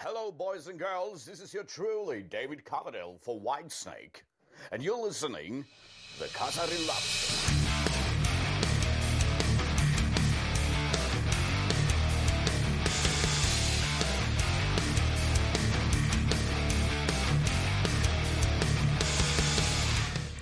Hello, 0.00 0.30
boys 0.30 0.68
and 0.68 0.78
girls. 0.78 1.24
This 1.24 1.40
is 1.40 1.52
your 1.52 1.64
truly 1.64 2.22
David 2.22 2.64
Coverdale 2.64 3.18
for 3.20 3.40
Whitesnake, 3.40 4.22
and 4.70 4.80
you're 4.80 4.96
listening 4.96 5.64
to 6.14 6.20
the 6.20 6.28
Lobster. 6.86 7.67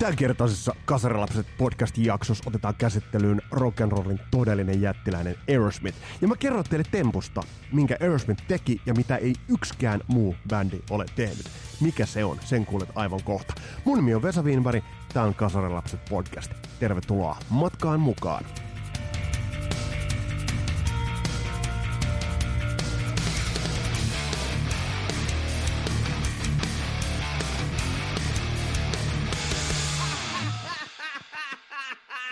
Tämänkertaisessa 0.07 0.75
Kasarilapset 0.85 1.47
podcast-jaksossa 1.59 2.45
otetaan 2.47 2.75
käsittelyyn 2.75 3.43
rock'n'rollin 3.53 4.19
todellinen 4.31 4.81
jättiläinen 4.81 5.37
Aerosmith. 5.49 5.99
Ja 6.21 6.29
mä 6.29 6.37
kerron 6.37 6.65
teille 6.65 6.85
tempusta, 6.91 7.43
minkä 7.73 7.97
Aerosmith 8.01 8.43
teki 8.49 8.81
ja 8.87 8.95
mitä 8.95 9.17
ei 9.17 9.35
yksikään 9.49 10.01
muu 10.07 10.35
bändi 10.49 10.81
ole 10.91 11.05
tehnyt. 11.17 11.51
Mikä 11.81 12.07
se 12.07 12.25
on, 12.25 12.39
sen 12.45 12.67
kuulet 12.67 12.89
aivan 12.95 13.23
kohta. 13.23 13.55
Mun 13.85 13.99
nimi 13.99 14.15
on 14.15 14.23
Vesa 14.23 14.43
Wienberg, 14.43 14.85
tää 15.13 15.25
on 15.25 15.35
Kasarilapset 15.35 16.01
podcast. 16.09 16.53
Tervetuloa 16.81 17.37
matkaan 17.51 18.01
mukaan. 18.01 18.45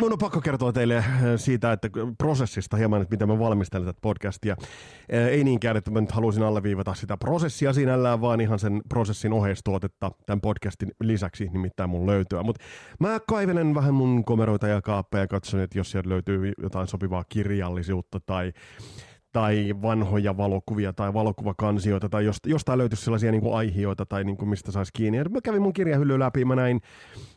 Mun 0.01 0.13
on 0.13 0.19
pakko 0.19 0.41
kertoa 0.41 0.73
teille 0.73 0.97
äh, 0.97 1.07
siitä, 1.37 1.73
että 1.73 1.89
prosessista 2.19 2.77
hieman, 2.77 3.03
että 3.03 3.15
miten 3.15 3.29
mä 3.29 3.39
valmistelen 3.39 3.87
tätä 3.87 3.99
podcastia. 4.03 4.57
Äh, 5.15 5.27
ei 5.27 5.45
niinkään, 5.45 5.77
että 5.77 5.91
mä 5.91 6.01
nyt 6.01 6.13
haluaisin 6.13 6.43
alleviivata 6.43 6.95
sitä 6.95 7.17
prosessia 7.17 7.73
sinällään, 7.73 8.21
vaan 8.21 8.41
ihan 8.41 8.59
sen 8.59 8.83
prosessin 8.89 9.33
oheistuotetta 9.33 10.11
tämän 10.27 10.41
podcastin 10.41 10.93
lisäksi 11.01 11.49
nimittäin 11.53 11.91
mun 11.91 12.07
löytyä. 12.07 12.43
Mutta 12.43 12.65
mä 13.01 13.21
kaivelen 13.29 13.75
vähän 13.75 13.95
mun 13.95 14.25
komeroita 14.25 14.69
ja 14.69 14.83
kaappeja 14.83 15.23
ja 15.23 15.29
katson, 15.29 15.61
että 15.61 15.79
jos 15.79 15.91
sieltä 15.91 16.09
löytyy 16.09 16.53
jotain 16.63 16.89
sopivaa 16.89 17.25
kirjallisuutta 17.29 18.21
tai 18.21 18.53
tai 19.35 19.75
vanhoja 19.83 20.37
valokuvia 20.37 20.93
tai 20.93 21.15
valokuvakansioita 21.15 22.09
tai 22.09 22.25
jost, 22.25 22.47
jostain 22.47 22.79
löytyisi 22.79 23.05
sellaisia 23.05 23.31
niin 23.31 23.41
kuin 23.41 23.55
tai 24.09 24.25
niin 24.25 24.37
kuin 24.37 24.49
mistä 24.49 24.73
saisi 24.73 24.93
kiinni. 24.93 25.19
Ja 25.19 25.25
mä 25.25 25.41
kävin 25.41 25.63
mun 25.63 25.73
kirjahylly 25.73 26.19
läpi, 26.19 26.45
mä 26.45 26.57
näin 26.57 26.81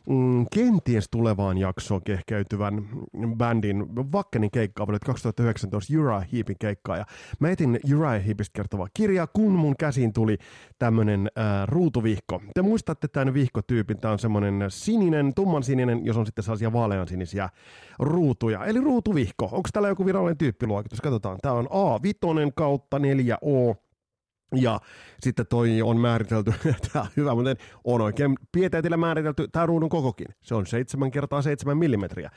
mm, 0.08 0.46
kenties 0.54 1.08
tulevaan 1.10 1.58
jaksoon 1.58 2.02
kehkeytyvän 2.04 2.88
bändin 3.36 3.86
Vakkenin 4.12 4.50
keikkaa 4.50 4.86
vuodet 4.86 5.04
2019 5.04 5.94
Uriah 5.98 6.26
Heepin 6.32 6.56
keikkaa. 6.58 6.96
Ja 6.96 7.04
mä 7.38 7.50
etin 7.50 7.80
Uriah 7.96 8.26
Heepistä 8.26 8.56
kertovaa 8.56 8.88
kirjaa, 8.94 9.26
kun 9.26 9.52
mun 9.52 9.76
käsiin 9.76 10.12
tuli 10.12 10.38
tämmönen 10.78 11.30
äh, 11.38 11.44
ruutuvihko. 11.66 12.42
Te 12.54 12.62
muistatte 12.62 13.08
tämän 13.08 13.34
vihkotyypin, 13.34 14.00
tämä 14.00 14.12
on 14.12 14.18
semmoinen 14.18 14.64
sininen, 14.68 15.34
tumman 15.34 15.62
sininen, 15.62 16.04
jos 16.06 16.16
on 16.16 16.26
sitten 16.26 16.44
sellaisia 16.44 16.72
vaaleansinisiä 16.72 17.48
ruutuja. 17.98 18.64
Eli 18.64 18.80
ruutuvihko. 18.80 19.44
Onko 19.44 19.68
täällä 19.72 19.88
joku 19.88 20.06
virallinen 20.06 20.38
tyyppiluokitus? 20.38 21.00
Katsotaan. 21.00 21.38
Tämä 21.42 21.54
on 21.54 21.68
A5 21.88 22.52
kautta 22.54 22.98
4O. 22.98 23.74
Ja 24.54 24.80
sitten 25.20 25.46
toi 25.46 25.82
on 25.82 26.00
määritelty, 26.00 26.52
tämä 26.92 27.02
on 27.02 27.10
hyvä, 27.16 27.34
mutta 27.34 27.54
on 27.84 28.00
oikein 28.00 28.34
pieteetillä 28.52 28.96
määritelty 28.96 29.48
tämä 29.52 29.66
ruudun 29.66 29.88
kokokin. 29.88 30.26
Se 30.42 30.54
on 30.54 30.66
7 30.66 31.10
kertaa 31.10 31.42
7 31.42 31.78
millimetriä. 31.78 32.30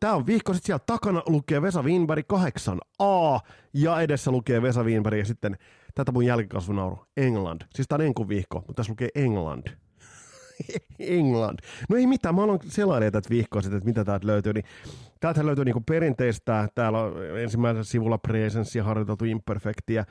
Tämä 0.00 0.14
on 0.14 0.26
vihko, 0.26 0.52
sitten 0.54 0.66
siellä 0.66 0.84
takana 0.86 1.22
lukee 1.26 1.62
Vesa 1.62 1.82
Wienberg 1.82 2.26
8a 2.32 3.40
ja 3.74 4.00
edessä 4.00 4.30
lukee 4.30 4.62
Vesa 4.62 4.84
Wienberg 4.84 5.18
ja 5.18 5.24
sitten 5.24 5.56
tätä 5.94 6.12
mun 6.12 6.26
jälkikasvunauru, 6.26 6.98
England. 7.16 7.62
Siis 7.74 7.88
tämä 7.88 7.96
on 7.96 8.06
enkun 8.06 8.28
vihko, 8.28 8.58
mutta 8.58 8.74
tässä 8.74 8.90
lukee 8.92 9.08
England. 9.14 9.66
England. 10.98 11.58
No 11.88 11.96
ei 11.96 12.06
mitään, 12.06 12.34
mä 12.34 12.42
aloin 12.42 12.60
selailemaan 12.66 13.12
tätä 13.12 13.30
vihkoa 13.30 13.62
että 13.64 13.84
mitä 13.84 14.04
täältä 14.04 14.26
löytyy. 14.26 14.52
Niin 14.52 14.64
täältä 15.20 15.46
löytyy 15.46 15.64
niinku 15.64 15.82
perinteistä, 15.86 16.68
täällä 16.74 16.98
on 16.98 17.38
ensimmäisellä 17.38 17.84
sivulla 17.84 18.18
presenssi 18.18 18.78
ja 18.78 18.84
harjoiteltu 18.84 19.24
imperfektiä. 19.24 20.04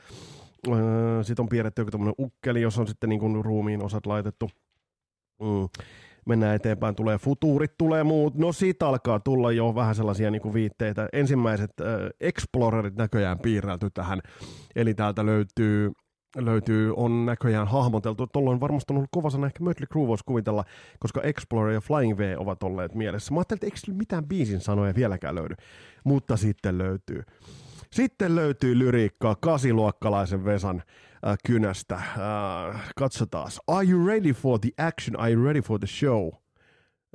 Öö, 0.68 1.24
sitten 1.24 1.44
on 1.44 1.50
piirretty 1.50 1.82
joku 1.82 1.92
tämmöinen 1.92 2.16
ukkeli, 2.20 2.62
jos 2.62 2.78
on 2.78 2.88
sitten 2.88 3.10
niinku 3.10 3.44
ruumiin 3.44 3.84
osat 3.84 4.06
laitettu. 4.06 4.50
Mm. 5.42 5.70
Mennään 6.26 6.56
eteenpäin, 6.56 6.96
tulee 6.96 7.18
futuurit, 7.18 7.78
tulee 7.78 8.04
muut. 8.04 8.36
No 8.36 8.52
siitä 8.52 8.88
alkaa 8.88 9.20
tulla 9.20 9.52
jo 9.52 9.76
vähän 9.76 9.96
sellaisia 9.96 10.32
niinku 10.32 10.54
viitteitä. 10.54 11.10
Ensimmäiset 11.14 11.72
äh, 11.82 11.88
Explorerit 12.20 12.96
näköjään 12.96 13.40
piirrelty 13.40 13.90
tähän. 13.94 14.22
Eli 14.76 14.94
täältä 14.94 15.26
löytyy 15.26 15.92
löytyy, 16.38 16.94
on 16.96 17.26
näköjään 17.26 17.68
hahmoteltu. 17.68 18.28
Tuolla 18.28 18.52
on 18.52 18.60
varmasti 18.60 18.94
ollut 18.94 19.10
kova 19.12 19.30
sana 19.30 19.48
ehkä 19.48 19.64
Mötley 19.64 19.88
Crue 19.92 20.08
voisi 20.08 20.24
kuvitella, 20.26 20.64
koska 21.00 21.22
Explorer 21.22 21.74
ja 21.74 21.82
Flying 21.82 22.18
V 22.18 22.36
ovat 22.38 22.64
olleet 22.64 22.96
mielessä. 22.96 23.34
Mä 23.34 23.40
ajattelin, 23.40 23.58
että 23.58 23.66
eikö 23.66 23.98
mitään 23.98 24.26
biisin 24.26 24.62
sanoja 24.62 24.96
vieläkään 24.96 25.36
löydy, 25.36 25.56
mutta 26.04 26.38
sitten 26.38 26.78
löytyy. 26.78 27.24
Sitten 27.92 28.36
löytyy 28.36 28.80
lyriikkaa 28.80 29.36
kasiluokkalaisen 29.36 30.46
Vesan 30.46 30.84
äh, 31.28 31.38
kynästä. 31.46 31.96
Äh, 31.96 32.92
katsotaan. 32.96 33.52
Are 33.68 33.88
you 33.90 34.08
ready 34.08 34.34
for 34.34 34.60
the 34.60 34.70
action? 34.78 35.20
Are 35.20 35.32
you 35.32 35.44
ready 35.46 35.62
for 35.62 35.80
the 35.80 35.88
show? 35.88 36.32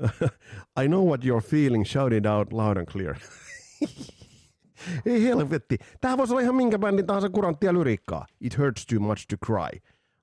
I 0.83 0.87
know 0.87 1.09
what 1.09 1.25
you're 1.25 1.49
feeling. 1.51 1.85
Shout 1.85 2.13
it 2.13 2.27
out 2.27 2.53
loud 2.53 2.77
and 2.77 2.87
clear. 2.87 3.17
Ei 5.07 5.25
helvetti. 5.25 5.79
Tähän 6.01 6.19
voisi 6.19 6.33
olla 6.33 6.41
ihan 6.41 6.55
minkä 6.55 6.79
bändin 6.79 7.07
tahansa 7.07 7.31
kuranttia 7.31 7.75
lyriikkaa. 7.75 8.27
It 8.41 8.59
hurts 8.59 8.87
too 8.87 9.01
much 9.01 9.27
to 9.29 9.37
cry. 9.47 9.81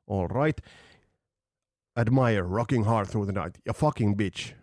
All 0.07 0.27
right. 0.27 0.61
Admire, 1.95 2.41
rocking 2.41 2.85
hard 2.85 3.09
through 3.09 3.31
the 3.31 3.41
night. 3.41 3.57
Ja 3.65 3.73
fucking 3.73 4.17
bitch 4.17 4.62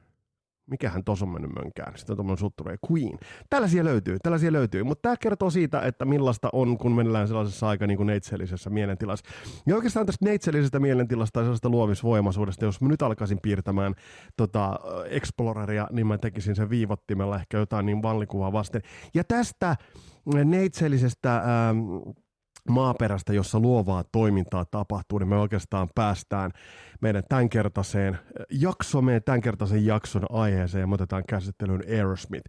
mikähän 0.70 1.04
tos 1.04 1.22
on 1.22 1.28
mennyt 1.28 1.50
mönkään. 1.54 1.98
Sitten 1.98 2.12
on 2.12 2.16
tuommoinen 2.16 2.38
sutture 2.38 2.76
Queen. 2.90 3.18
Tällaisia 3.50 3.84
löytyy, 3.84 4.16
tällaisia 4.22 4.52
löytyy. 4.52 4.84
Mutta 4.84 5.02
tämä 5.02 5.16
kertoo 5.16 5.50
siitä, 5.50 5.80
että 5.80 6.04
millaista 6.04 6.48
on, 6.52 6.78
kun 6.78 6.92
mennään 6.92 7.28
sellaisessa 7.28 7.68
aika 7.68 7.86
niin 7.86 7.96
kuin 7.96 8.06
neitsellisessä 8.06 8.70
mielentilassa. 8.70 9.24
Ja 9.66 9.76
oikeastaan 9.76 10.06
tästä 10.06 10.24
neitsellisestä 10.24 10.80
mielentilasta 10.80 11.32
tai 11.32 11.42
sellaisesta 11.42 11.68
luomisvoimaisuudesta, 11.68 12.64
jos 12.64 12.80
mä 12.80 12.88
nyt 12.88 13.02
alkaisin 13.02 13.38
piirtämään 13.42 13.94
tota, 14.36 14.78
Exploreria, 15.08 15.88
niin 15.92 16.06
mä 16.06 16.18
tekisin 16.18 16.56
sen 16.56 16.70
viivottimella 16.70 17.36
ehkä 17.36 17.58
jotain 17.58 17.86
niin 17.86 18.02
vallikuvaa 18.02 18.52
vasten. 18.52 18.82
Ja 19.14 19.24
tästä 19.24 19.76
neitsellisestä... 20.44 21.36
Ähm, 21.36 21.78
maaperästä, 22.68 23.32
jossa 23.32 23.60
luovaa 23.60 24.04
toimintaa 24.12 24.64
tapahtuu, 24.64 25.18
niin 25.18 25.28
me 25.28 25.36
oikeastaan 25.36 25.88
päästään 25.94 26.50
meidän 27.00 27.22
tämänkertaiseen 27.28 28.18
jaksoon, 28.50 29.04
meidän 29.04 29.22
tämänkertaisen 29.22 29.86
jakson 29.86 30.26
aiheeseen 30.30 30.80
ja 30.80 30.86
me 30.86 30.94
otetaan 30.94 31.24
käsittelyyn 31.28 31.82
Aerosmith. 31.88 32.44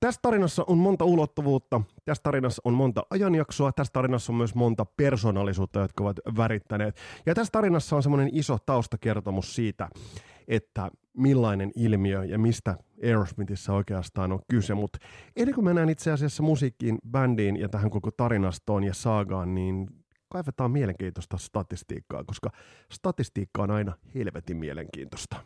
Tässä 0.00 0.20
tarinassa 0.22 0.64
on 0.66 0.78
monta 0.78 1.04
ulottuvuutta, 1.04 1.80
tässä 2.04 2.22
tarinassa 2.22 2.62
on 2.64 2.74
monta 2.74 3.06
ajanjaksoa, 3.10 3.72
tässä 3.72 3.92
tarinassa 3.92 4.32
on 4.32 4.36
myös 4.36 4.54
monta 4.54 4.84
persoonallisuutta, 4.84 5.80
jotka 5.80 6.04
ovat 6.04 6.20
värittäneet. 6.36 6.96
Ja 7.26 7.34
tässä 7.34 7.52
tarinassa 7.52 7.96
on 7.96 8.02
semmoinen 8.02 8.30
iso 8.32 8.58
taustakertomus 8.66 9.54
siitä, 9.54 9.88
että 10.48 10.90
millainen 11.16 11.70
ilmiö 11.76 12.24
ja 12.24 12.38
mistä 12.38 12.76
Aerosmithissa 13.02 13.72
oikeastaan 13.72 14.32
on 14.32 14.40
kyse. 14.50 14.74
Mutta 14.74 14.98
ennen 15.36 15.54
kuin 15.54 15.64
mennään 15.64 15.88
itse 15.88 16.12
asiassa 16.12 16.42
musiikkiin, 16.42 16.98
bändiin 17.10 17.56
ja 17.56 17.68
tähän 17.68 17.90
koko 17.90 18.10
tarinastoon 18.10 18.84
ja 18.84 18.94
saagaan, 18.94 19.54
niin 19.54 19.88
kaivetaan 20.28 20.70
mielenkiintoista 20.70 21.38
statistiikkaa, 21.38 22.24
koska 22.24 22.50
statistiikka 22.92 23.62
on 23.62 23.70
aina 23.70 23.92
helvetin 24.14 24.56
mielenkiintoista. 24.56 25.36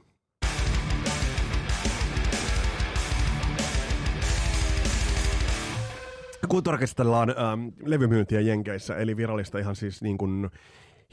Kun 6.48 6.62
tarkastellaan 6.62 7.30
ähm, 7.30 7.68
levymyyntiä 7.84 8.40
Jenkeissä, 8.40 8.96
eli 8.96 9.16
virallista 9.16 9.58
ihan 9.58 9.76
siis 9.76 10.02
niin 10.02 10.18
kuin 10.18 10.50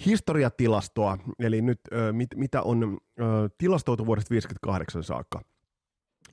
historiatilastoa, 0.05 1.17
eli 1.39 1.61
nyt 1.61 1.79
äh, 1.93 2.13
mit, 2.13 2.29
mitä 2.35 2.61
on 2.61 2.97
äh, 3.19 3.25
tilastoitu 3.57 4.05
vuodesta 4.05 4.29
58 4.29 5.03
saakka, 5.03 5.41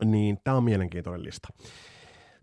niin 0.05 0.39
tämä 0.45 0.57
on 0.57 0.65
mielenkiintoinen 0.65 1.25
lista. 1.25 1.49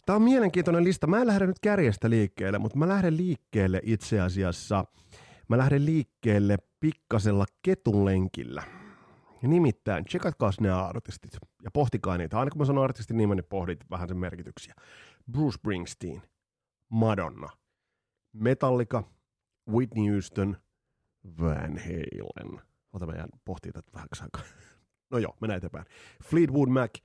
Tämä 0.06 0.16
on 0.16 0.21
mielenkiintoinen 0.21 0.83
lista. 0.83 1.07
Mä 1.07 1.21
en 1.21 1.27
lähde 1.27 1.48
nyt 1.48 1.60
kärjestä 1.60 2.10
liikkeelle, 2.10 2.60
mutta 2.60 2.77
mä 2.77 2.88
lähden 2.88 3.18
liikkeelle 3.18 3.81
itse 3.83 4.21
asiassa, 4.21 4.86
mä 5.48 5.57
lähden 5.57 5.86
liikkeelle 5.86 6.57
pikkasella 6.80 7.45
ketunlenkillä. 7.62 8.63
Nimittäin, 9.42 10.06
tsekatkaa 10.06 10.51
ne 10.62 10.72
artistit 10.72 11.31
ja 11.63 11.72
pohtikaa 11.72 12.18
niitä. 12.18 12.39
Aina 12.39 12.51
kun 12.51 12.62
mä 12.62 12.65
sanon 12.65 12.83
artistin 12.83 13.18
nimen, 13.18 13.38
niin 13.38 13.45
pohdit 13.50 13.80
vähän 13.89 14.07
sen 14.07 14.18
merkityksiä. 14.18 14.74
Bruce 15.31 15.56
Springsteen, 15.56 16.22
Madonna, 16.89 17.50
Metallica, 18.33 19.04
Whitney 19.69 20.12
Houston– 20.12 20.57
Van 21.42 21.77
Halen. 21.77 22.62
Ota 22.94 23.06
mä 23.06 23.13
jään 23.13 23.30
pohtii 23.45 23.71
tätä 23.71 23.92
vähän 23.94 24.07
aikaa. 24.21 24.42
No 25.12 25.18
joo, 25.18 25.36
mennään 25.42 25.57
eteenpäin. 25.57 25.86
Fleetwood 26.24 26.69
Mac, 26.69 26.95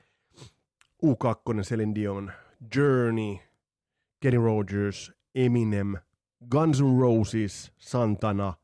U2, 1.07 1.63
Celine 1.63 1.95
Dion, 1.95 2.33
Journey, 2.77 3.37
Kenny 4.21 4.45
Rogers, 4.45 5.13
Eminem, 5.35 5.95
Guns 6.51 6.81
N' 6.81 7.01
Roses, 7.01 7.73
Santana, 7.79 8.55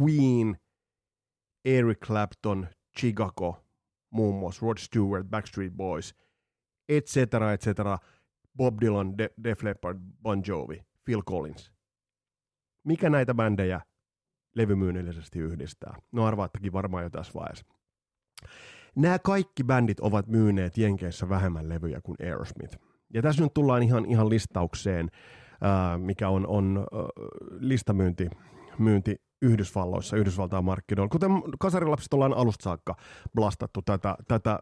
Queen, 0.00 0.56
Eric 1.64 1.98
Clapton, 2.06 2.68
Chicago, 3.00 3.64
muun 4.10 4.40
muassa 4.40 4.66
Rod 4.66 4.78
Stewart, 4.78 5.26
Backstreet 5.30 5.72
Boys, 5.72 6.14
et 6.88 7.06
cetera, 7.06 7.52
et 7.52 7.60
cetera, 7.60 7.98
Bob 8.56 8.80
Dylan, 8.80 9.18
De- 9.18 9.30
Def 9.44 9.62
Leppard, 9.62 9.98
Bon 10.22 10.42
Jovi, 10.46 10.82
Phil 11.04 11.22
Collins. 11.22 11.72
Mikä 12.84 13.10
näitä 13.10 13.34
bändejä 13.34 13.80
levymyynnillisesti 14.54 15.38
yhdistää? 15.38 15.94
No 16.12 16.24
arvaattakin 16.24 16.72
varmaan 16.72 17.04
jo 17.04 17.10
tässä 17.10 17.32
vaiheessa. 17.34 17.66
Nämä 18.96 19.18
kaikki 19.18 19.64
bändit 19.64 20.00
ovat 20.00 20.26
myyneet 20.26 20.78
Jenkeissä 20.78 21.28
vähemmän 21.28 21.68
levyjä 21.68 22.00
kuin 22.02 22.16
Aerosmith. 22.22 22.78
Ja 23.14 23.22
tässä 23.22 23.42
nyt 23.42 23.54
tullaan 23.54 23.82
ihan, 23.82 24.06
ihan 24.06 24.28
listaukseen, 24.28 25.08
mikä 25.98 26.28
on, 26.28 26.46
on 26.46 26.86
listamyynti 27.58 28.30
myynti 28.78 29.16
Yhdysvalloissa, 29.42 30.16
Yhdysvaltain 30.16 30.64
markkinoilla. 30.64 31.08
Kuten 31.08 31.30
kasarilapset 31.60 32.14
ollaan 32.14 32.34
alusta 32.34 32.64
saakka 32.64 32.94
blastattu 33.34 33.82
tätä, 33.82 34.16
tätä 34.28 34.58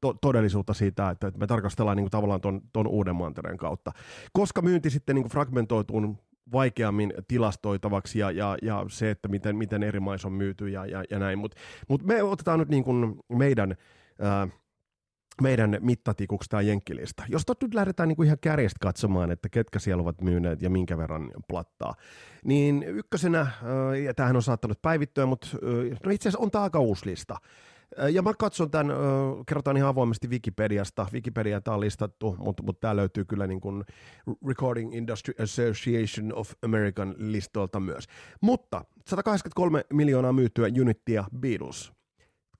to- 0.00 0.14
todellisuutta 0.20 0.74
siitä, 0.74 1.10
että 1.10 1.32
me 1.36 1.46
tarkastellaan 1.46 1.96
niin 1.96 2.04
kuin 2.04 2.10
tavallaan 2.10 2.40
ton 2.72 2.86
uuden 2.86 3.16
mantereen 3.16 3.56
kautta. 3.56 3.92
Koska 4.32 4.62
myynti 4.62 4.90
sitten 4.90 5.14
niin 5.14 5.22
kuin 5.22 6.18
vaikeammin 6.52 7.14
tilastoitavaksi 7.28 8.18
ja, 8.18 8.30
ja, 8.30 8.56
ja 8.62 8.84
se, 8.88 9.10
että 9.10 9.28
miten, 9.28 9.56
miten 9.56 9.82
eri 9.82 10.00
maissa 10.00 10.28
on 10.28 10.34
myyty 10.34 10.68
ja, 10.68 10.86
ja, 10.86 11.04
ja 11.10 11.18
näin. 11.18 11.38
Mutta 11.38 11.56
mut 11.88 12.02
me 12.02 12.22
otetaan 12.22 12.58
nyt 12.58 12.68
niin 12.68 12.84
kuin 12.84 13.16
meidän, 13.28 13.74
ää, 14.20 14.48
meidän 15.42 15.76
mittatikuksi 15.80 16.50
tämä 16.50 16.60
jenkkilista. 16.60 17.22
Jos 17.28 17.42
tot 17.46 17.62
nyt 17.62 17.74
lähdetään 17.74 18.08
niin 18.08 18.16
kuin 18.16 18.26
ihan 18.26 18.38
kärjestä 18.40 18.78
katsomaan, 18.80 19.30
että 19.30 19.48
ketkä 19.48 19.78
siellä 19.78 20.02
ovat 20.02 20.20
myyneet 20.20 20.62
ja 20.62 20.70
minkä 20.70 20.98
verran 20.98 21.30
plattaa, 21.48 21.94
niin 22.44 22.82
ykkösenä, 22.82 23.38
ää, 23.38 23.96
ja 23.96 24.14
tämähän 24.14 24.36
on 24.36 24.42
saattanut 24.42 24.82
päivittyä, 24.82 25.26
mutta 25.26 25.48
ää, 25.52 25.96
no 26.04 26.10
itse 26.10 26.28
asiassa 26.28 26.44
on 26.44 26.50
tämä 26.50 26.64
aika 26.64 26.78
uusi 26.78 27.06
lista. 27.06 27.36
Ja 28.12 28.22
mä 28.22 28.32
katson 28.38 28.70
tämän, 28.70 28.96
kerrotaan 29.46 29.76
ihan 29.76 29.88
avoimesti 29.88 30.28
Wikipediasta. 30.28 31.06
Wikipedia 31.12 31.60
tämä 31.60 31.74
on 31.74 31.80
listattu, 31.80 32.36
mutta, 32.38 32.62
mutta 32.62 32.80
tämä 32.80 32.96
löytyy 32.96 33.24
kyllä 33.24 33.46
niin 33.46 33.60
kuin 33.60 33.84
Recording 34.46 34.94
Industry 34.94 35.34
Association 35.42 36.34
of 36.34 36.52
American 36.62 37.14
listolta 37.18 37.80
myös. 37.80 38.06
Mutta 38.40 38.84
183 39.06 39.84
miljoonaa 39.92 40.32
myytyä 40.32 40.68
Unitya 40.80 41.24
Beatles. 41.38 41.92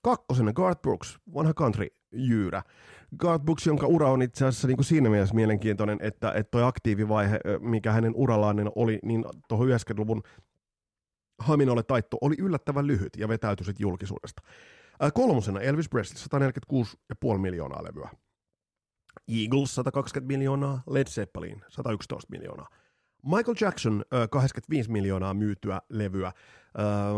Kakkosena 0.01 0.53
Garth 0.53 0.81
Brooks, 0.81 1.19
vanha 1.33 1.53
country 1.53 1.87
jyyrä. 2.11 2.61
Garth 3.17 3.45
Brooks, 3.45 3.67
jonka 3.67 3.87
ura 3.87 4.11
on 4.11 4.21
itse 4.21 4.45
asiassa 4.45 4.67
niin 4.67 4.77
kuin 4.77 4.85
siinä 4.85 5.09
mielessä 5.09 5.35
mielenkiintoinen, 5.35 5.97
että, 6.01 6.31
että 6.31 6.51
toi 6.51 6.63
aktiivivaihe, 6.63 7.39
mikä 7.59 7.91
hänen 7.91 8.13
urallaan 8.15 8.71
oli, 8.75 8.99
niin 9.03 9.25
tuohon 9.47 9.67
90-luvun 9.67 10.21
Haminolle 11.39 11.83
taitto 11.83 12.17
oli 12.21 12.35
yllättävän 12.39 12.87
lyhyt 12.87 13.17
ja 13.17 13.27
vetäytyi 13.27 13.65
sitten 13.65 13.87
julkisuudesta. 15.01 15.11
Kolmosena 15.13 15.59
Elvis 15.59 15.89
Presley, 15.89 16.23
146,5 17.33 17.37
miljoonaa 17.37 17.83
levyä. 17.83 18.09
Eagles 19.27 19.75
120 19.75 20.27
miljoonaa, 20.27 20.83
Led 20.87 21.07
Zeppelin 21.07 21.61
111 21.69 22.31
miljoonaa. 22.31 22.67
Michael 23.23 23.55
Jackson 23.61 24.05
85 24.29 24.91
miljoonaa 24.91 25.33
myytyä 25.33 25.81
levyä, 25.89 26.31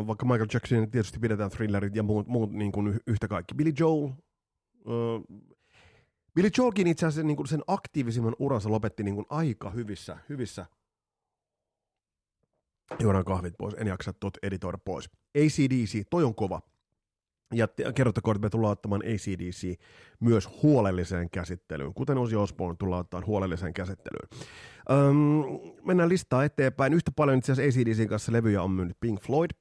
vaikka 0.07 0.25
Michael 0.25 0.48
Jackson 0.54 0.92
tietysti 0.92 1.19
pidetään 1.19 1.50
thrillerit 1.50 1.95
ja 1.95 2.04
muut, 2.04 2.27
muut 2.27 2.51
niin 2.51 2.72
kuin 2.72 3.00
yhtä 3.07 3.27
kaikki. 3.27 3.56
Billy 3.56 3.74
Joel, 3.80 4.10
Billy 6.36 6.50
Joelkin 6.57 6.88
itse 6.88 7.06
asiassa 7.06 7.28
niin 7.28 7.38
kuin 7.38 7.48
sen 7.48 7.62
aktiivisimman 7.68 8.36
uransa 8.39 8.69
lopetti 8.69 9.04
niin 9.04 9.16
kuin 9.16 9.25
aika 9.30 9.69
hyvissä, 9.69 10.18
hyvissä 10.30 10.66
Juodaan 13.00 13.25
kahvit 13.25 13.54
pois, 13.57 13.75
en 13.78 13.88
jaksa 13.88 14.13
tuot 14.13 14.38
editoida 14.44 14.78
pois. 14.78 15.10
ACDC, 15.38 16.04
toi 16.10 16.24
on 16.24 16.36
kova. 16.36 16.62
Ja 17.53 17.68
kerrottakoon, 17.95 18.36
että 18.36 18.45
me 18.45 18.50
tullaan 18.50 18.71
ottamaan 18.71 19.01
ACDC 19.01 19.80
myös 20.19 20.50
huolelliseen 20.63 21.30
käsittelyyn, 21.30 21.94
kuten 21.94 22.18
Ozzy 22.18 22.36
Osbourne 22.36 22.75
tullaan 22.80 23.00
ottamaan 23.00 23.27
huolelliseen 23.27 23.74
käsittelyyn. 23.74 24.30
Öm, 24.92 25.44
mennään 25.83 26.09
listaa 26.09 26.44
eteenpäin. 26.44 26.94
Yhtä 26.94 27.12
paljon 27.15 27.38
itse 27.38 27.51
asiassa 27.51 27.80
ACDCin 27.80 28.09
kanssa 28.09 28.31
levyjä 28.31 28.62
on 28.62 28.71
myynyt 28.71 28.97
Pink 29.00 29.21
Floyd, 29.21 29.51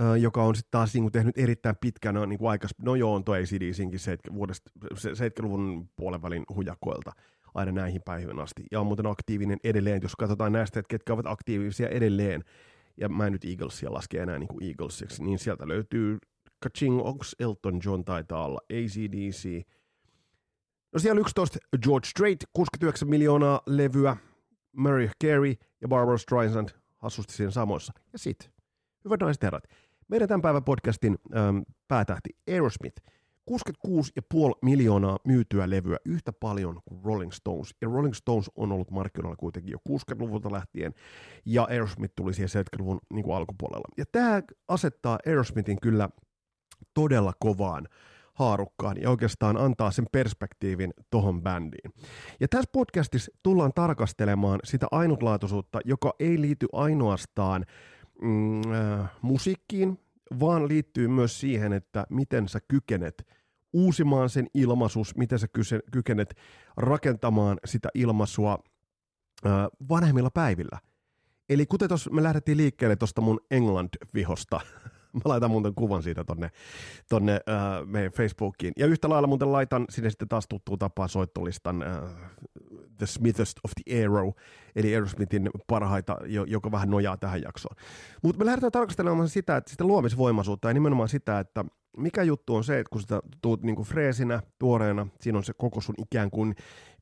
ö, 0.00 0.16
joka 0.16 0.42
on 0.42 0.56
sitten 0.56 0.70
taas 0.70 0.94
niin 0.94 1.12
tehnyt 1.12 1.38
erittäin 1.38 1.76
pitkänä 1.80 2.26
niin 2.26 2.48
aikas, 2.48 2.70
no 2.82 2.94
joo, 2.94 3.14
on 3.14 3.24
tuo 3.24 3.34
ACDCinkin 3.34 4.00
vuodesta 4.34 4.70
70-luvun 4.94 5.88
puolen 5.96 6.22
välin 6.22 6.44
hujakoilta 6.54 7.12
aina 7.54 7.72
näihin 7.72 8.02
päiviin 8.04 8.38
asti. 8.38 8.62
Ja 8.72 8.80
on 8.80 8.86
muuten 8.86 9.06
aktiivinen 9.06 9.58
edelleen, 9.64 10.02
jos 10.02 10.16
katsotaan 10.16 10.52
näistä, 10.52 10.80
että 10.80 10.90
ketkä 10.90 11.12
ovat 11.12 11.26
aktiivisia 11.26 11.88
edelleen, 11.88 12.44
ja 12.96 13.08
mä 13.08 13.26
en 13.26 13.32
nyt 13.32 13.44
Eaglesia 13.44 13.92
laske 13.92 14.18
enää 14.18 14.38
niin 14.38 14.48
kuin 14.48 14.64
Eaglesiksi, 14.64 15.24
niin 15.24 15.38
sieltä 15.38 15.68
löytyy 15.68 16.18
Kaching, 16.60 17.00
onko 17.00 17.24
Elton 17.38 17.80
John 17.84 18.04
taitaa 18.04 18.44
olla, 18.44 18.60
ACDC. 18.72 19.66
No 20.92 20.98
siellä 20.98 21.20
11 21.20 21.58
George 21.82 22.08
Strait, 22.08 22.38
69 22.52 23.08
miljoonaa 23.08 23.60
levyä, 23.66 24.16
Mary 24.72 25.10
Carey 25.24 25.54
ja 25.80 25.88
Barbara 25.88 26.18
Streisand 26.18 26.68
hassusti 26.96 27.32
siinä 27.34 27.50
samoissa. 27.50 27.92
Ja 28.12 28.18
sit, 28.18 28.50
hyvät 29.04 29.20
naiset 29.20 29.42
herrat, 29.42 29.64
meidän 30.08 30.28
tämän 30.28 30.42
päivän 30.42 30.64
podcastin 30.64 31.18
ähm, 31.36 31.58
päätähti 31.88 32.30
Aerosmith, 32.50 33.02
66,5 33.50 33.56
miljoonaa 34.62 35.18
myytyä 35.24 35.70
levyä, 35.70 35.96
yhtä 36.04 36.32
paljon 36.32 36.80
kuin 36.84 37.04
Rolling 37.04 37.32
Stones. 37.32 37.74
Ja 37.80 37.88
Rolling 37.88 38.14
Stones 38.14 38.50
on 38.56 38.72
ollut 38.72 38.90
markkinoilla 38.90 39.36
kuitenkin 39.36 39.72
jo 39.72 39.78
60-luvulta 39.88 40.52
lähtien, 40.52 40.94
ja 41.44 41.64
Aerosmith 41.64 42.14
tuli 42.16 42.34
siihen 42.34 42.64
70-luvun 42.64 43.00
niin 43.12 43.24
kuin 43.24 43.36
alkupuolella. 43.36 43.88
Ja 43.96 44.04
tämä 44.12 44.42
asettaa 44.68 45.18
Aerosmithin 45.26 45.80
kyllä 45.80 46.08
todella 46.96 47.32
kovaan 47.40 47.88
haarukkaan 48.34 48.96
ja 49.00 49.10
oikeastaan 49.10 49.56
antaa 49.56 49.90
sen 49.90 50.06
perspektiivin 50.12 50.94
tohon 51.10 51.42
bändiin. 51.42 51.92
Ja 52.40 52.48
tässä 52.48 52.70
podcastissa 52.72 53.32
tullaan 53.42 53.72
tarkastelemaan 53.74 54.60
sitä 54.64 54.86
ainutlaatuisuutta, 54.90 55.80
joka 55.84 56.14
ei 56.20 56.40
liity 56.40 56.66
ainoastaan 56.72 57.64
mm, 58.22 58.60
äh, 58.72 59.10
musiikkiin, 59.22 60.00
vaan 60.40 60.68
liittyy 60.68 61.08
myös 61.08 61.40
siihen, 61.40 61.72
että 61.72 62.06
miten 62.10 62.48
sä 62.48 62.58
kykenet 62.68 63.26
uusimaan 63.72 64.30
sen 64.30 64.46
ilmaisus, 64.54 65.16
miten 65.16 65.38
sä 65.38 65.46
kykenet 65.92 66.36
rakentamaan 66.76 67.58
sitä 67.64 67.88
ilmaisua 67.94 68.58
äh, 69.46 69.52
vanhemmilla 69.88 70.30
päivillä. 70.30 70.78
Eli 71.48 71.66
kuten 71.66 71.88
tuossa 71.88 72.10
me 72.10 72.22
lähdettiin 72.22 72.56
liikkeelle 72.56 72.96
tuosta 72.96 73.20
mun 73.20 73.40
England-vihosta, 73.50 74.60
Mä 75.24 75.30
laitan 75.30 75.50
muuten 75.50 75.74
kuvan 75.74 76.02
siitä 76.02 76.24
tonne, 76.24 76.50
tonne 77.08 77.32
äh, 77.32 77.86
meidän 77.86 78.12
Facebookiin. 78.12 78.72
Ja 78.76 78.86
yhtä 78.86 79.08
lailla 79.08 79.28
muuten 79.28 79.52
laitan 79.52 79.84
sinne 79.90 80.10
sitten 80.10 80.28
taas 80.28 80.46
tuttuun 80.48 80.78
tapaan 80.78 81.08
soittolistan 81.08 81.82
äh, 81.82 81.98
The 82.98 83.06
Smithest 83.06 83.58
of 83.64 83.70
the 83.84 84.04
Arrow, 84.04 84.30
eli 84.76 84.94
Aerosmithin 84.94 85.50
parhaita, 85.66 86.16
joka 86.46 86.70
vähän 86.70 86.90
nojaa 86.90 87.16
tähän 87.16 87.42
jaksoon. 87.42 87.76
Mutta 88.22 88.38
me 88.38 88.46
lähdetään 88.46 88.72
tarkastelemaan 88.72 89.28
sitä, 89.28 89.56
että 89.56 89.70
sitä 89.70 89.84
luomisvoimaisuutta 89.84 90.68
ja 90.68 90.74
nimenomaan 90.74 91.08
sitä, 91.08 91.38
että 91.38 91.64
mikä 91.96 92.22
juttu 92.22 92.54
on 92.54 92.64
se, 92.64 92.78
että 92.78 92.90
kun 92.90 93.00
sitä 93.00 93.20
tuut 93.42 93.62
niinku 93.62 93.84
freesinä, 93.84 94.42
tuoreena, 94.58 95.06
siinä 95.20 95.38
on 95.38 95.44
se 95.44 95.52
koko 95.56 95.80
sun 95.80 95.94
ikään 95.98 96.30
kuin 96.30 96.54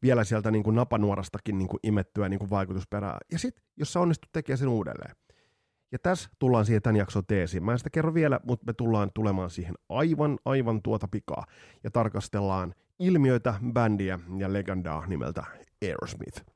vielä 0.03 0.25
sieltä 0.25 0.51
niinku 0.51 0.71
napanuorastakin 0.71 1.59
niinku 1.59 1.79
imettyä 1.83 2.29
niinku 2.29 2.51
vaikutusperää. 2.51 3.19
Ja 3.33 3.39
sitten, 3.39 3.65
jos 3.77 3.93
sä 3.93 4.01
onnistut 4.01 4.33
tekemään 4.33 4.59
sen 4.59 4.69
uudelleen, 4.69 5.17
ja 5.95 5.99
tässä 5.99 6.31
tullaan 6.39 6.67
siihen 6.67 6.83
tämän 6.83 6.97
jakson 6.97 7.27
teesiin. 7.27 7.65
Mä 7.65 7.73
en 7.73 7.79
sitä 7.79 7.91
kerro 7.91 8.15
vielä, 8.15 8.41
mutta 8.47 8.67
me 8.67 8.73
tullaan 8.73 9.11
tulemaan 9.15 9.51
siihen 9.51 9.75
aivan, 9.89 10.39
aivan 10.45 10.83
tuota 10.83 11.09
pikaa. 11.09 11.45
Ja 11.85 11.91
tarkastellaan 11.91 12.75
ilmiöitä, 12.99 13.55
bändiä 13.73 14.19
ja 14.39 14.53
legendaa 14.53 15.07
nimeltä 15.07 15.45
Aerosmith. 15.83 16.54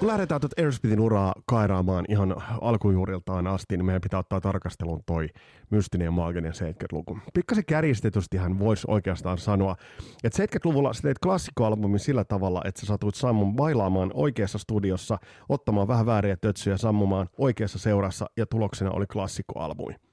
Kun 0.00 0.08
lähdetään 0.08 0.40
tuota 0.40 0.62
Airspeedin 0.62 1.00
uraa 1.00 1.32
kairaamaan 1.46 2.04
ihan 2.08 2.34
alkujuuriltaan 2.60 3.46
asti, 3.46 3.76
niin 3.76 3.84
meidän 3.84 4.00
pitää 4.00 4.20
ottaa 4.20 4.40
tarkastelun 4.40 5.00
toi 5.06 5.28
mystinen 5.70 6.04
ja 6.04 6.10
maaginen 6.10 6.52
70-luku. 6.52 7.18
Pikkasen 7.34 7.64
kärjistetysti 7.64 8.36
hän 8.36 8.58
voisi 8.58 8.86
oikeastaan 8.88 9.38
sanoa, 9.38 9.76
että 10.24 10.42
70-luvulla 10.42 10.92
sä 10.92 11.02
teit 11.02 11.18
klassikkoalbumin 11.18 11.98
sillä 11.98 12.24
tavalla, 12.24 12.62
että 12.64 12.80
sä 12.80 12.86
satuit 12.86 13.14
sammun 13.14 13.56
bailaamaan 13.56 14.10
oikeassa 14.14 14.58
studiossa, 14.58 15.18
ottamaan 15.48 15.88
vähän 15.88 16.06
vääriä 16.06 16.36
tötsyjä 16.36 16.76
sammumaan 16.76 17.28
oikeassa 17.38 17.78
seurassa 17.78 18.26
ja 18.36 18.46
tuloksena 18.46 18.90
oli 18.90 19.06
klassikkoalbumi. 19.06 20.09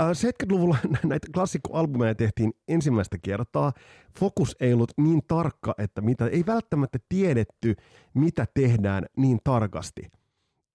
70-luvulla 0.00 0.76
äh, 0.84 1.00
näitä 1.10 1.28
klassikkoalbumeja 1.34 2.14
tehtiin 2.14 2.52
ensimmäistä 2.68 3.18
kertaa. 3.22 3.72
Fokus 4.18 4.56
ei 4.60 4.72
ollut 4.72 4.92
niin 4.96 5.20
tarkka, 5.28 5.74
että 5.78 6.00
mitä, 6.00 6.26
ei 6.26 6.44
välttämättä 6.46 6.98
tiedetty, 7.08 7.74
mitä 8.14 8.46
tehdään 8.54 9.06
niin 9.16 9.38
tarkasti. 9.44 10.02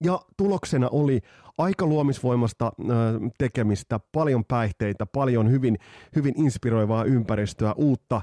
Ja 0.04 0.20
tuloksena 0.36 0.88
oli 0.88 1.20
aika 1.58 1.86
luomisvoimasta 1.86 2.66
äh, 2.66 2.96
tekemistä, 3.38 4.00
paljon 4.12 4.44
päihteitä, 4.44 5.06
paljon 5.06 5.50
hyvin, 5.50 5.78
hyvin 6.16 6.34
inspiroivaa 6.36 7.04
ympäristöä, 7.04 7.72
uutta, 7.72 8.22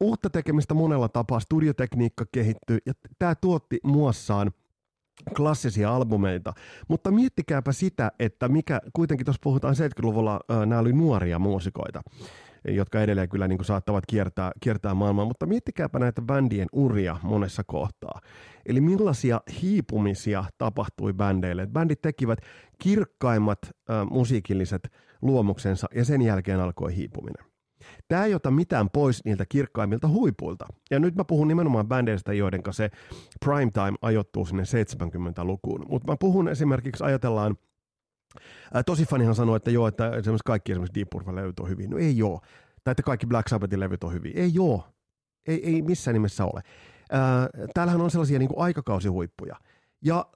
uutta 0.00 0.30
tekemistä 0.30 0.74
monella 0.74 1.08
tapaa. 1.08 1.40
Studiotekniikka 1.40 2.24
kehittyi 2.32 2.78
ja 2.86 2.92
tämä 3.18 3.34
tuotti 3.34 3.78
muassaan– 3.84 4.50
klassisia 5.36 5.94
albumeita. 5.94 6.52
Mutta 6.88 7.10
miettikääpä 7.10 7.72
sitä, 7.72 8.12
että 8.18 8.48
mikä 8.48 8.80
kuitenkin 8.92 9.24
tuossa 9.24 9.40
puhutaan 9.42 9.74
70-luvulla, 9.74 10.40
äh, 10.50 10.66
nämä 10.66 10.80
oli 10.80 10.92
nuoria 10.92 11.38
muusikoita 11.38 12.02
jotka 12.68 13.02
edelleen 13.02 13.28
kyllä 13.28 13.48
niin 13.48 13.58
kuin 13.58 13.66
saattavat 13.66 14.04
kiertää, 14.06 14.52
kiertää 14.60 14.94
maailmaa, 14.94 15.24
mutta 15.24 15.46
miettikääpä 15.46 15.98
näitä 15.98 16.22
bändien 16.22 16.68
uria 16.72 17.16
monessa 17.22 17.62
kohtaa. 17.66 18.20
Eli 18.66 18.80
millaisia 18.80 19.40
hiipumisia 19.62 20.44
tapahtui 20.58 21.12
bändeille. 21.12 21.66
Bändit 21.66 22.02
tekivät 22.02 22.38
kirkkaimmat 22.78 23.58
äh, 23.64 24.06
musiikilliset 24.10 24.92
luomuksensa 25.22 25.86
ja 25.94 26.04
sen 26.04 26.22
jälkeen 26.22 26.60
alkoi 26.60 26.96
hiipuminen. 26.96 27.51
Tämä 28.08 28.24
ei 28.24 28.34
ota 28.34 28.50
mitään 28.50 28.90
pois 28.90 29.24
niiltä 29.24 29.44
kirkkaimmilta 29.48 30.08
huipuilta. 30.08 30.66
Ja 30.90 30.98
nyt 30.98 31.14
mä 31.14 31.24
puhun 31.24 31.48
nimenomaan 31.48 31.88
bändeistä, 31.88 32.32
joiden 32.32 32.62
se 32.70 32.90
primetime 33.44 33.98
ajoittuu 34.02 34.46
sinne 34.46 34.62
70-lukuun. 34.62 35.86
Mutta 35.88 36.12
mä 36.12 36.16
puhun 36.20 36.48
esimerkiksi, 36.48 37.04
ajatellaan, 37.04 37.56
ää, 38.74 38.82
tosi 38.82 39.04
fanihan 39.04 39.34
sanoi, 39.34 39.56
että 39.56 39.70
joo, 39.70 39.86
että 39.86 40.10
esimerkiksi 40.10 40.44
kaikki 40.44 40.72
esimerkiksi 40.72 40.94
Deep 40.94 41.10
Purple-levyt 41.10 41.60
on 41.60 41.68
hyvin. 41.68 41.90
No 41.90 41.98
ei 41.98 42.18
joo. 42.18 42.40
Tai 42.84 42.92
että 42.92 43.02
kaikki 43.02 43.26
Black 43.26 43.48
Sabbathin 43.48 43.80
levyt 43.80 44.04
on 44.04 44.12
hyvin. 44.12 44.32
Ei 44.34 44.50
joo. 44.54 44.84
Ei, 45.46 45.66
ei 45.74 45.82
missään 45.82 46.12
nimessä 46.12 46.44
ole. 46.44 46.62
Ää, 47.10 47.48
täällähän 47.74 48.00
on 48.00 48.10
sellaisia 48.10 48.38
niin 48.38 48.50
aikakausihuippuja. 48.56 49.56
Ja 50.04 50.26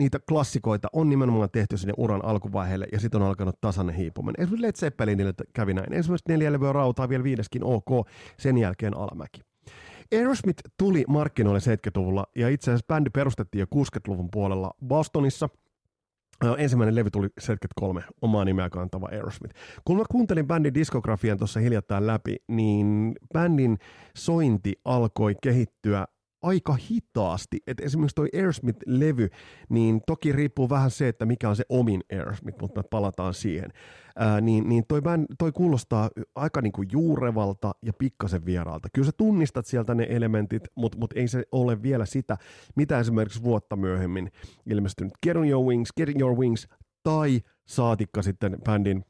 niitä 0.00 0.18
klassikoita 0.28 0.88
on 0.92 1.08
nimenomaan 1.08 1.50
tehty 1.52 1.76
sinne 1.76 1.94
uran 1.96 2.24
alkuvaiheelle 2.24 2.86
ja 2.92 3.00
sitten 3.00 3.22
on 3.22 3.28
alkanut 3.28 3.60
tasainen 3.60 3.94
hiipuminen. 3.94 4.42
Esimerkiksi 4.42 4.66
Led 4.66 4.72
Zeppelinille 4.76 5.34
kävi 5.52 5.74
näin. 5.74 5.92
Esimerkiksi 5.92 6.32
neljä 6.32 6.52
levyä 6.52 6.72
rautaa, 6.72 7.08
vielä 7.08 7.24
viideskin 7.24 7.64
ok, 7.64 8.08
sen 8.38 8.58
jälkeen 8.58 8.96
alamäki. 8.96 9.40
Aerosmith 10.12 10.62
tuli 10.78 11.04
markkinoille 11.08 11.60
70-luvulla 11.60 12.26
ja 12.36 12.48
itse 12.48 12.70
asiassa 12.70 12.86
bändi 12.88 13.10
perustettiin 13.10 13.60
jo 13.60 13.66
60-luvun 13.74 14.28
puolella 14.30 14.74
Bostonissa. 14.86 15.48
Ensimmäinen 16.58 16.94
levy 16.94 17.10
tuli 17.10 17.28
73, 17.38 18.02
omaa 18.22 18.44
nimeä 18.44 18.70
kantava 18.70 19.08
Aerosmith. 19.12 19.54
Kun 19.84 19.96
mä 19.96 20.04
kuuntelin 20.10 20.46
bändin 20.46 20.74
diskografian 20.74 21.38
tuossa 21.38 21.60
hiljattain 21.60 22.06
läpi, 22.06 22.36
niin 22.48 23.14
bändin 23.34 23.78
sointi 24.16 24.72
alkoi 24.84 25.34
kehittyä 25.42 26.06
aika 26.42 26.76
hitaasti. 26.90 27.58
Et 27.66 27.80
esimerkiksi 27.80 28.14
toi 28.14 28.28
Aerosmith-levy, 28.34 29.28
niin 29.68 30.00
toki 30.06 30.32
riippuu 30.32 30.68
vähän 30.68 30.90
se, 30.90 31.08
että 31.08 31.26
mikä 31.26 31.48
on 31.48 31.56
se 31.56 31.64
omin 31.68 32.00
Aerosmith, 32.12 32.58
mutta 32.60 32.82
palataan 32.90 33.34
siihen. 33.34 33.70
Ää, 34.16 34.40
niin 34.40 34.68
niin 34.68 34.84
toi, 34.88 35.02
band, 35.02 35.26
toi 35.38 35.52
kuulostaa 35.52 36.10
aika 36.34 36.60
niinku 36.60 36.82
juurevalta 36.92 37.74
ja 37.82 37.92
pikkasen 37.92 38.44
vieraalta. 38.44 38.88
Kyllä 38.92 39.06
sä 39.06 39.12
tunnistat 39.16 39.66
sieltä 39.66 39.94
ne 39.94 40.06
elementit, 40.10 40.62
mutta 40.74 40.98
mut 40.98 41.12
ei 41.12 41.28
se 41.28 41.44
ole 41.52 41.82
vielä 41.82 42.06
sitä, 42.06 42.36
mitä 42.76 42.98
esimerkiksi 42.98 43.42
vuotta 43.42 43.76
myöhemmin 43.76 44.30
ilmestynyt 44.66 45.12
Get 45.22 45.36
on 45.36 45.48
Your 45.48 45.66
Wings, 45.66 45.92
Getting 45.96 46.20
Your 46.20 46.38
Wings 46.38 46.68
tai 47.02 47.40
saatikka 47.66 48.22
sitten 48.22 48.58
bändin 48.64 49.04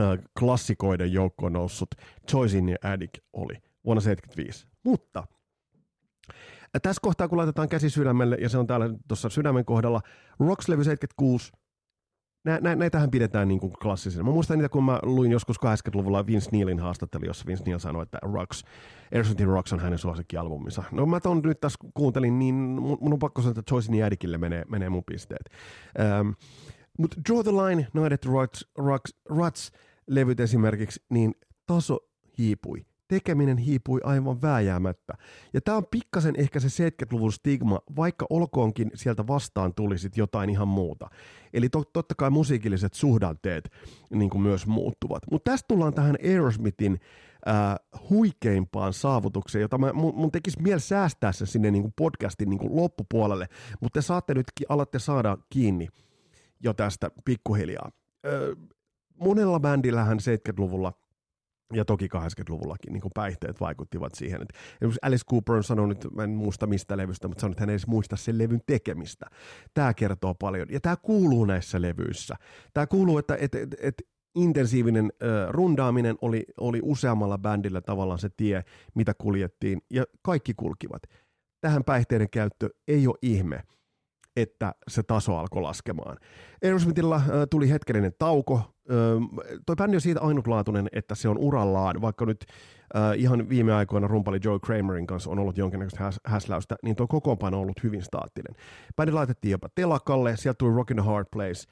äh, 0.00 0.18
klassikoiden 0.38 1.12
joukkoon 1.12 1.52
noussut 1.52 1.88
Choice 2.30 2.58
in 2.58 2.76
Addict 2.82 3.18
oli 3.32 3.54
vuonna 3.84 4.00
1975. 4.02 4.66
Mutta 4.84 5.35
tässä 6.82 7.00
kohtaa, 7.02 7.28
kun 7.28 7.38
laitetaan 7.38 7.68
käsi 7.68 7.90
sydämelle, 7.90 8.36
ja 8.40 8.48
se 8.48 8.58
on 8.58 8.66
täällä 8.66 8.90
tuossa 9.08 9.28
sydämen 9.28 9.64
kohdalla, 9.64 10.00
Rocks-levy 10.40 10.84
76, 10.84 11.52
nä, 12.44 12.58
nä, 12.62 12.76
näitähän 12.76 13.10
pidetään 13.10 13.48
niin 13.48 13.60
kuin 13.60 13.72
klassisena. 13.82 14.24
Mä 14.24 14.30
muistan 14.30 14.58
niitä, 14.58 14.68
kun 14.68 14.84
mä 14.84 14.98
luin 15.02 15.32
joskus 15.32 15.56
80-luvulla 15.56 16.26
Vince 16.26 16.50
Neilin 16.52 16.80
haastattelu, 16.80 17.24
jossa 17.24 17.44
Vince 17.46 17.64
Neil 17.66 17.78
sanoi, 17.78 18.02
että 18.02 18.18
Rocks, 18.22 18.64
Aerosmithin 19.12 19.46
Rocks 19.48 19.72
on 19.72 19.80
hänen 19.80 19.98
suosikkialbuminsa. 19.98 20.82
No 20.92 21.06
mä 21.06 21.20
ton 21.20 21.40
nyt 21.44 21.60
tässä 21.60 21.78
kuuntelin, 21.94 22.38
niin 22.38 22.54
mun, 22.54 23.12
on 23.12 23.18
pakko 23.18 23.42
sanoa, 23.42 23.54
että 23.58 23.74
Joycein 23.74 23.98
Jädikille 23.98 24.38
menee, 24.38 24.64
menee 24.68 24.88
mun 24.88 25.04
pisteet. 25.04 25.50
Ähm, 26.00 26.28
Mutta 26.98 27.16
Draw 27.28 27.40
the 27.40 27.52
Line, 27.52 27.88
Night 27.94 28.24
Rocks, 28.24 28.68
Rocks, 28.78 29.14
Ruts 29.28 29.72
levyt 30.06 30.40
esimerkiksi, 30.40 31.04
niin 31.10 31.34
taso 31.66 31.98
hiipui 32.38 32.86
tekeminen 33.08 33.58
hiipui 33.58 34.00
aivan 34.04 34.42
vääjäämättä. 34.42 35.14
Ja 35.54 35.60
tämä 35.60 35.76
on 35.76 35.86
pikkasen 35.90 36.34
ehkä 36.38 36.60
se 36.60 36.88
70-luvun 36.88 37.32
stigma, 37.32 37.80
vaikka 37.96 38.26
olkoonkin 38.30 38.90
sieltä 38.94 39.26
vastaan 39.26 39.74
tulisit 39.74 40.16
jotain 40.16 40.50
ihan 40.50 40.68
muuta. 40.68 41.10
Eli 41.52 41.68
to, 41.68 41.82
totta 41.92 42.14
kai 42.14 42.30
musiikilliset 42.30 42.94
suhdanteet 42.94 43.70
niin 44.10 44.30
kuin 44.30 44.42
myös 44.42 44.66
muuttuvat. 44.66 45.22
Mutta 45.30 45.50
tästä 45.50 45.66
tullaan 45.68 45.94
tähän 45.94 46.16
Aerosmithin 46.24 47.00
äh, 47.48 47.54
huikeimpaan 48.10 48.92
saavutukseen, 48.92 49.62
jota 49.62 49.78
mä, 49.78 49.92
mun, 49.92 50.14
mun 50.16 50.32
tekisi 50.32 50.62
mieli 50.62 50.80
säästää 50.80 51.32
se 51.32 51.46
sinne 51.46 51.70
niin 51.70 51.82
kuin 51.82 51.94
podcastin 51.96 52.50
niin 52.50 52.58
kuin 52.58 52.76
loppupuolelle, 52.76 53.48
mutta 53.80 54.00
te 54.00 54.02
saatte 54.02 54.34
nyt, 54.34 54.46
alatte 54.68 54.98
saada 54.98 55.38
kiinni 55.50 55.88
jo 56.60 56.74
tästä 56.74 57.10
pikkuhiljaa. 57.24 57.90
Äh, 58.26 58.72
monella 59.20 59.60
bändillähän 59.60 60.18
70-luvulla– 60.18 60.92
ja 61.72 61.84
toki 61.84 62.08
80-luvullakin 62.16 62.92
niin 62.92 63.02
päihteet 63.14 63.60
vaikuttivat 63.60 64.14
siihen. 64.14 64.42
Että 64.42 64.58
Alice 65.02 65.24
Cooper 65.30 65.54
on 65.54 65.64
sanonut, 65.64 66.14
mä 66.14 66.24
en 66.24 66.30
muista 66.30 66.66
mistä 66.66 66.96
levystä, 66.96 67.28
mutta 67.28 67.40
sanonut, 67.40 67.54
että 67.54 67.62
hän 67.62 67.70
ei 67.70 67.72
edes 67.72 67.86
muista 67.86 68.16
sen 68.16 68.38
levyn 68.38 68.60
tekemistä. 68.66 69.26
Tämä 69.74 69.94
kertoo 69.94 70.34
paljon. 70.34 70.68
Ja 70.70 70.80
tämä 70.80 70.96
kuuluu 70.96 71.44
näissä 71.44 71.82
levyissä. 71.82 72.34
Tämä 72.74 72.86
kuuluu, 72.86 73.18
että, 73.18 73.36
että, 73.40 73.58
että, 73.58 73.76
että 73.80 74.02
intensiivinen 74.34 75.12
äh, 75.22 75.28
rundaaminen 75.50 76.16
oli, 76.20 76.44
oli 76.60 76.80
useammalla 76.82 77.38
bändillä 77.38 77.80
tavallaan 77.80 78.18
se 78.18 78.28
tie, 78.36 78.64
mitä 78.94 79.14
kuljettiin, 79.18 79.82
ja 79.90 80.04
kaikki 80.22 80.54
kulkivat. 80.54 81.02
Tähän 81.60 81.84
päihteiden 81.84 82.30
käyttö 82.30 82.68
ei 82.88 83.06
ole 83.06 83.16
ihme 83.22 83.62
että 84.36 84.74
se 84.88 85.02
taso 85.02 85.36
alkoi 85.36 85.62
laskemaan. 85.62 86.16
Aerosmithilla 86.64 87.16
äh, 87.16 87.22
tuli 87.50 87.70
hetkellinen 87.70 88.12
tauko. 88.18 88.56
Äh, 88.56 89.56
toi 89.66 89.76
bändi 89.76 89.96
on 89.96 90.00
siitä 90.00 90.20
ainutlaatuinen, 90.20 90.88
että 90.92 91.14
se 91.14 91.28
on 91.28 91.38
urallaan, 91.38 92.00
vaikka 92.00 92.26
nyt 92.26 92.46
äh, 92.96 93.18
ihan 93.18 93.48
viime 93.48 93.74
aikoina 93.74 94.08
rumpali 94.08 94.40
Joe 94.44 94.58
Kramerin 94.60 95.06
kanssa 95.06 95.30
on 95.30 95.38
ollut 95.38 95.58
jonkinnäköistä 95.58 96.10
häs- 96.10 96.20
häsläystä, 96.24 96.76
niin 96.82 96.96
tuo 96.96 97.06
kokoonpano 97.06 97.56
on 97.56 97.62
ollut 97.62 97.82
hyvin 97.82 98.02
staattinen. 98.02 98.54
Bändi 98.96 99.12
laitettiin 99.12 99.52
jopa 99.52 99.68
telakalle, 99.74 100.36
sieltä 100.36 100.58
tuli 100.58 100.74
Rockin' 100.76 101.00
a 101.00 101.02
Hard 101.02 101.26
Place 101.32 101.64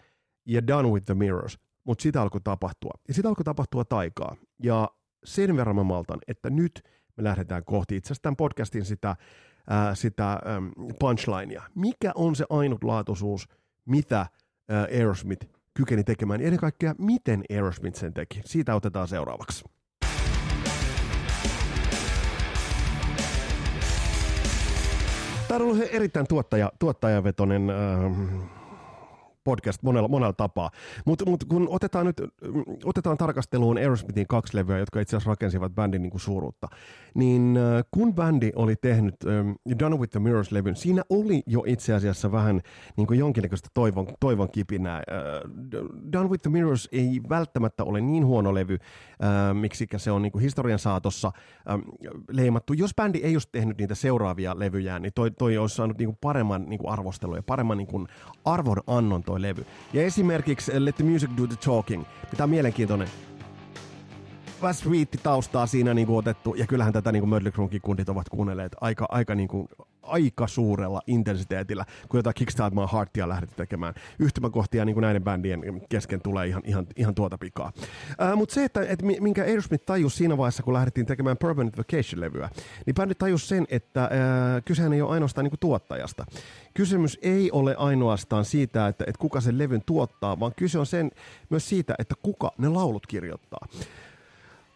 ja 0.46 0.66
Done 0.66 0.88
with 0.88 1.04
the 1.04 1.14
Mirrors, 1.14 1.58
mutta 1.84 2.02
sitä 2.02 2.22
alkoi 2.22 2.40
tapahtua. 2.44 2.92
Ja 3.08 3.14
sitä 3.14 3.28
alkoi 3.28 3.44
tapahtua 3.44 3.84
taikaa. 3.84 4.36
Ja 4.62 4.90
sen 5.24 5.56
verran 5.56 5.76
mä 5.76 5.82
maltan, 5.82 6.18
että 6.28 6.50
nyt 6.50 6.82
me 7.16 7.24
lähdetään 7.24 7.64
kohti 7.64 7.96
itse 7.96 8.06
asiassa 8.06 8.22
tämän 8.22 8.36
podcastin 8.36 8.84
sitä 8.84 9.16
ää, 9.70 9.94
sitä 9.94 10.32
äm, 10.32 10.70
punchlinea. 10.98 11.62
Mikä 11.74 12.12
on 12.14 12.36
se 12.36 12.44
ainutlaatuisuus, 12.50 13.48
mitä 13.84 14.26
ää, 14.68 14.82
Aerosmith 14.82 15.46
kykeni 15.74 16.04
tekemään, 16.04 16.40
ennen 16.40 16.60
kaikkea, 16.60 16.94
miten 16.98 17.44
Aerosmith 17.50 17.98
sen 17.98 18.14
teki. 18.14 18.40
Siitä 18.44 18.74
otetaan 18.74 19.08
seuraavaksi. 19.08 19.64
Tämä 25.48 25.56
on 25.56 25.62
ollut 25.62 25.88
erittäin 25.92 26.26
tuottaja, 26.26 26.72
tuottajavetoinen 26.78 27.70
äh, 27.70 27.76
podcast 29.44 29.82
monella, 29.82 30.08
monella 30.08 30.32
tapaa. 30.32 30.70
Mutta 31.04 31.24
mut 31.26 31.44
kun 31.44 31.68
otetaan 31.70 32.06
nyt 32.06 32.22
otetaan 32.84 33.16
tarkasteluun 33.16 33.78
Aerosmithin 33.78 34.26
kaksi 34.26 34.56
levyä, 34.56 34.78
jotka 34.78 35.00
itse 35.00 35.16
asiassa 35.16 35.30
rakensivat 35.30 35.74
bändin 35.74 36.02
niin 36.02 36.10
kuin 36.10 36.20
suuruutta, 36.20 36.68
niin 37.14 37.56
äh, 37.56 37.84
kun 37.90 38.14
bändi 38.14 38.52
oli 38.56 38.76
tehnyt 38.76 39.14
ähm, 39.26 39.50
Done 39.78 39.96
with 39.96 40.10
the 40.10 40.20
Mirrors-levyn, 40.20 40.76
siinä 40.76 41.02
oli 41.08 41.42
jo 41.46 41.62
itse 41.66 41.94
asiassa 41.94 42.32
vähän 42.32 42.60
niin 42.96 43.06
kuin 43.06 43.18
jonkinnäköistä 43.18 43.68
toivon, 43.74 44.06
toivon 44.20 44.50
kipinää. 44.50 44.96
Äh, 44.96 45.02
Done 46.12 46.28
with 46.28 46.42
the 46.42 46.50
Mirrors 46.50 46.88
ei 46.92 47.20
välttämättä 47.28 47.84
ole 47.84 48.00
niin 48.00 48.26
huono 48.26 48.54
levy, 48.54 48.74
äh, 48.74 49.54
miksi 49.54 49.86
se 49.96 50.10
on 50.10 50.22
niin 50.22 50.32
kuin 50.32 50.42
historian 50.42 50.78
saatossa 50.78 51.32
äh, 51.70 51.78
leimattu. 52.30 52.72
Jos 52.72 52.94
bändi 52.94 53.18
ei 53.18 53.34
olisi 53.34 53.48
tehnyt 53.52 53.78
niitä 53.78 53.94
seuraavia 53.94 54.58
levyjä, 54.58 54.98
niin 54.98 55.12
toi, 55.14 55.30
toi 55.30 55.58
olisi 55.58 55.76
saanut 55.76 55.98
niin 55.98 56.08
kuin 56.08 56.18
paremman 56.20 56.64
niin 56.68 56.78
kuin 56.78 56.90
arvostelun 56.90 57.36
ja 57.36 57.42
paremman 57.42 57.78
niin 57.78 57.86
kuin 57.86 58.08
arvon 58.44 58.80
annon 58.86 59.22
levy. 59.42 59.66
Ja 59.92 60.02
esimerkiksi 60.02 60.84
Let 60.84 60.96
the 60.96 61.04
Music 61.04 61.30
Do 61.36 61.46
the 61.46 61.56
Talking, 61.56 62.04
mitä 62.32 62.44
on 62.44 62.50
mielenkiintoinen 62.50 63.08
Sweet 64.72 65.20
taustaa 65.22 65.66
siinä 65.66 65.94
niin 65.94 66.06
kuin 66.06 66.16
otettu, 66.16 66.54
ja 66.54 66.66
kyllähän 66.66 66.92
tätä 66.92 67.12
niin 67.12 67.20
kuin 67.20 67.30
kundit 67.82 68.08
ovat 68.08 68.28
kuunnelleet 68.28 68.72
aika, 68.80 69.06
aika, 69.08 69.34
niin 69.34 69.48
kuin, 69.48 69.68
aika 70.06 70.46
suurella 70.46 71.00
intensiteetillä, 71.06 71.84
kun 72.08 72.18
jotain 72.18 72.34
Kickstart 72.34 72.74
My 72.74 72.80
Heartia 72.92 73.28
lähdetty 73.28 73.56
tekemään. 73.56 73.94
Yhtymäkohtia 74.18 74.84
niin 74.84 74.94
kuin 74.94 75.02
näiden 75.02 75.24
bändien 75.24 75.82
kesken 75.88 76.20
tulee 76.20 76.46
ihan, 76.46 76.62
ihan, 76.64 76.86
ihan 76.96 77.14
tuota 77.14 77.38
pikaa. 77.38 77.72
Mutta 78.36 78.54
se, 78.54 78.64
että, 78.64 78.80
että 78.88 79.06
minkä 79.20 79.42
Aerosmith 79.42 79.84
tajus 79.84 80.16
siinä 80.16 80.36
vaiheessa, 80.36 80.62
kun 80.62 80.74
lähdettiin 80.74 81.06
tekemään 81.06 81.36
Permanent 81.36 81.78
Vacation-levyä, 81.78 82.48
niin 82.86 82.94
bändi 82.94 83.14
tajus 83.14 83.48
sen, 83.48 83.66
että 83.70 84.02
ää, 84.02 84.60
kysehän 84.60 84.92
ei 84.92 85.02
ole 85.02 85.10
ainoastaan 85.10 85.44
niin 85.44 85.50
kuin 85.50 85.60
tuottajasta. 85.60 86.24
Kysymys 86.74 87.18
ei 87.22 87.50
ole 87.50 87.74
ainoastaan 87.78 88.44
siitä, 88.44 88.88
että, 88.88 89.04
että 89.06 89.18
kuka 89.18 89.40
sen 89.40 89.58
levyn 89.58 89.82
tuottaa, 89.86 90.40
vaan 90.40 90.52
kyse 90.56 90.78
on 90.78 90.86
sen, 90.86 91.10
myös 91.50 91.68
siitä, 91.68 91.94
että 91.98 92.14
kuka 92.22 92.52
ne 92.58 92.68
laulut 92.68 93.06
kirjoittaa. 93.06 93.66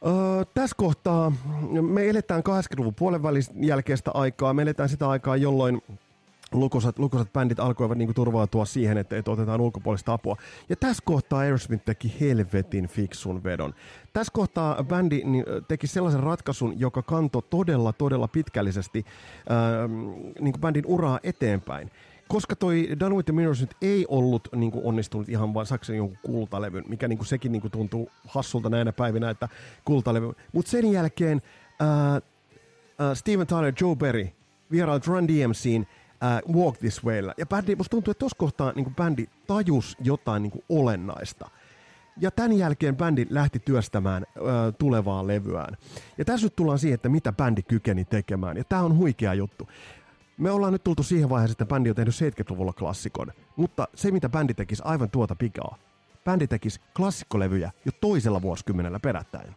Öö, 0.07 0.45
tässä 0.55 0.77
kohtaa 0.77 1.33
me 1.81 2.09
eletään 2.09 2.43
80-luvun 2.49 2.95
puolen 2.95 3.21
jälkeistä 3.61 4.11
aikaa. 4.15 4.55
Me 4.55 4.63
eletään 4.63 4.89
sitä 4.89 5.09
aikaa, 5.09 5.37
jolloin 5.37 5.83
lukuisat, 6.53 6.99
lukuisat 6.99 7.33
bändit 7.33 7.61
alkoivat 7.61 7.99
niinku 7.99 8.15
turvautua 8.15 8.65
siihen, 8.65 8.99
että, 8.99 9.17
että 9.17 9.31
otetaan 9.31 9.61
ulkopuolista 9.61 10.13
apua. 10.13 10.37
Ja 10.69 10.77
tässä 10.77 11.03
kohtaa 11.07 11.39
Aerosmith 11.39 11.85
teki 11.85 12.17
helvetin 12.21 12.89
fiksun 12.89 13.45
vedon. 13.45 13.75
Tässä 14.13 14.33
kohtaa 14.33 14.85
bändi 14.85 15.23
niin, 15.25 15.45
teki 15.69 15.87
sellaisen 15.87 16.23
ratkaisun, 16.23 16.81
joka 16.81 17.03
kantoi 17.03 17.43
todella, 17.51 17.93
todella 17.93 18.29
pitkällisesti 18.29 19.07
ää, 19.49 19.89
niin 20.41 20.53
kuin 20.53 20.61
bändin 20.61 20.87
uraa 20.87 21.21
eteenpäin 21.23 21.91
koska 22.29 22.57
toi 22.57 22.89
the 23.25 23.33
Mirrors 23.33 23.61
nyt 23.61 23.77
ei 23.83 24.07
ollut 24.09 24.49
niin 24.57 24.71
kuin 24.71 24.85
onnistunut 24.85 25.29
ihan 25.29 25.55
vaan 25.55 25.67
Saksan 25.67 25.97
jonkun 25.97 26.19
kultalevyn, 26.23 26.85
mikä 26.89 27.09
niin 27.09 27.19
kuin 27.19 27.27
sekin 27.27 27.53
niin 27.53 27.63
kuin 27.63 27.73
tuntuu 27.73 28.11
hassulta 28.27 28.71
näinä 28.71 28.93
päivinä, 28.93 29.31
että 29.31 29.49
kultalevy. 29.85 30.33
Mutta 30.53 30.71
sen 30.71 30.93
jälkeen 30.93 31.43
ää, 31.81 32.21
ää, 32.99 33.15
Steven 33.15 33.47
Tyler, 33.47 33.73
Joe 33.81 33.97
Berry, 33.97 34.29
vieraat 34.71 35.07
Run 35.07 35.29
DMCin 35.29 35.87
uh, 36.49 36.55
Walk 36.57 36.79
This 36.79 37.05
Waylla. 37.05 37.35
Ja 37.39 37.47
bändi, 37.47 37.77
musta 37.77 37.91
tuntuu, 37.91 38.11
että 38.11 38.19
tuossa 38.19 38.39
kohtaa 38.39 38.73
niin 38.77 38.95
bändi 38.95 39.27
tajus 39.47 39.97
jotain 40.01 40.43
niin 40.43 40.65
olennaista. 40.69 41.51
Ja 42.21 42.31
tämän 42.31 42.53
jälkeen 42.53 42.97
bändi 42.97 43.27
lähti 43.31 43.59
työstämään 43.59 44.27
ö, 44.37 44.41
tulevaa 44.79 45.27
levyään. 45.27 45.77
Ja 46.19 46.25
tässä 46.25 46.47
nyt 46.47 46.57
tullaan 46.57 46.79
siihen, 46.79 46.95
että 46.95 47.09
mitä 47.09 47.33
bändi 47.33 47.63
kykeni 47.63 48.05
tekemään. 48.05 48.57
Ja 48.57 48.65
tämä 48.65 48.83
on 48.83 48.97
huikea 48.97 49.35
juttu. 49.35 49.69
Me 50.39 50.51
ollaan 50.51 50.73
nyt 50.73 50.85
tultu 50.85 51.03
siihen 51.03 51.29
vaiheeseen, 51.29 51.53
että 51.53 51.67
bändi 51.67 51.91
on 51.91 51.97
tehnyt 51.97 52.15
70-luvulla 52.15 52.73
klassikon. 52.73 53.33
Mutta 53.57 53.89
se, 53.95 54.11
mitä 54.11 54.29
bändi 54.29 54.55
tekisi 54.55 54.83
aivan 54.85 55.11
tuota 55.11 55.35
pikaa, 55.37 55.77
bändi 56.25 56.47
tekisi 56.47 56.81
klassikkolevyjä 56.97 57.71
jo 57.85 57.93
toisella 58.01 58.43
vuosikymmenellä 58.43 59.01
perättäin. 59.01 59.55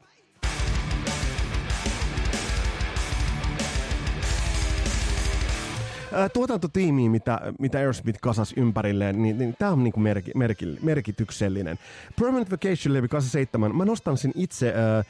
tuotantotiimi, 6.33 7.09
mitä, 7.09 7.39
mitä 7.59 7.77
Aerosmith 7.77 8.19
kasas 8.21 8.53
ympärilleen, 8.57 9.21
niin, 9.21 9.37
niin 9.37 9.55
tämä 9.59 9.71
on 9.71 9.83
niinku 9.83 9.99
merki, 9.99 10.31
merki, 10.35 10.65
merkityksellinen. 10.81 11.79
Permanent 12.19 12.51
Vacation 12.51 12.93
levy 12.93 13.07
87, 13.07 13.75
mä 13.75 13.85
nostan 13.85 14.17
sen 14.17 14.31
itse... 14.35 14.73
Äh, 14.99 15.05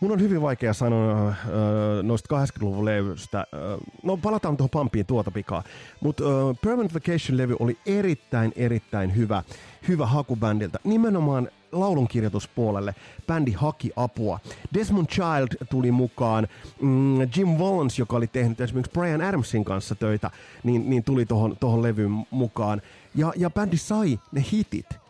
Mun 0.00 0.12
on 0.12 0.20
hyvin 0.20 0.42
vaikea 0.42 0.72
sanoa 0.72 1.28
äh, 1.28 1.36
noista 2.02 2.36
80-luvun 2.36 2.84
levystä. 2.84 3.38
Äh, 3.38 3.46
no 4.02 4.16
palataan 4.16 4.56
tuohon 4.56 4.70
pampiin 4.70 5.06
tuota 5.06 5.30
pikaa. 5.30 5.62
Mutta 6.00 6.24
äh, 6.24 6.56
Permanent 6.64 6.94
Vacation-levy 6.94 7.56
oli 7.58 7.78
erittäin, 7.86 8.52
erittäin 8.56 9.16
hyvä, 9.16 9.42
hyvä 9.88 10.06
haku 10.06 10.36
bändiltä. 10.36 10.78
Nimenomaan 10.84 11.48
laulunkirjoituspuolelle 11.72 12.94
bändi 13.26 13.52
haki 13.52 13.90
apua. 13.96 14.40
Desmond 14.74 15.06
Child 15.06 15.66
tuli 15.70 15.92
mukaan, 15.92 16.48
mm, 16.80 17.20
Jim 17.36 17.48
Wallens, 17.48 17.98
joka 17.98 18.16
oli 18.16 18.26
tehnyt 18.26 18.60
esimerkiksi 18.60 18.92
Brian 18.92 19.20
Adamsin 19.20 19.64
kanssa 19.64 19.94
töitä, 19.94 20.30
niin, 20.64 20.90
niin 20.90 21.04
tuli 21.04 21.26
tuohon 21.26 21.56
tohon 21.60 21.82
levyyn 21.82 22.26
mukaan. 22.30 22.82
Ja, 23.14 23.32
ja 23.36 23.50
bändi 23.50 23.76
sai 23.76 24.18
ne 24.32 24.44
hitit. 24.52 25.03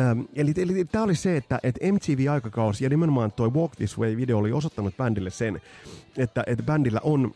Ähm, 0.00 0.20
eli, 0.34 0.52
eli 0.56 0.84
tämä 0.84 1.04
oli 1.04 1.14
se, 1.14 1.36
että, 1.36 1.58
että 1.62 1.86
MTV-aikakausi 1.92 2.84
ja 2.84 2.90
nimenomaan 2.90 3.32
tuo 3.32 3.50
Walk 3.50 3.76
This 3.76 3.98
Way-video 3.98 4.36
oli 4.36 4.52
osoittanut 4.52 4.96
bändille 4.96 5.30
sen, 5.30 5.60
että, 6.16 6.44
että 6.46 6.64
bändillä 6.64 7.00
on 7.02 7.34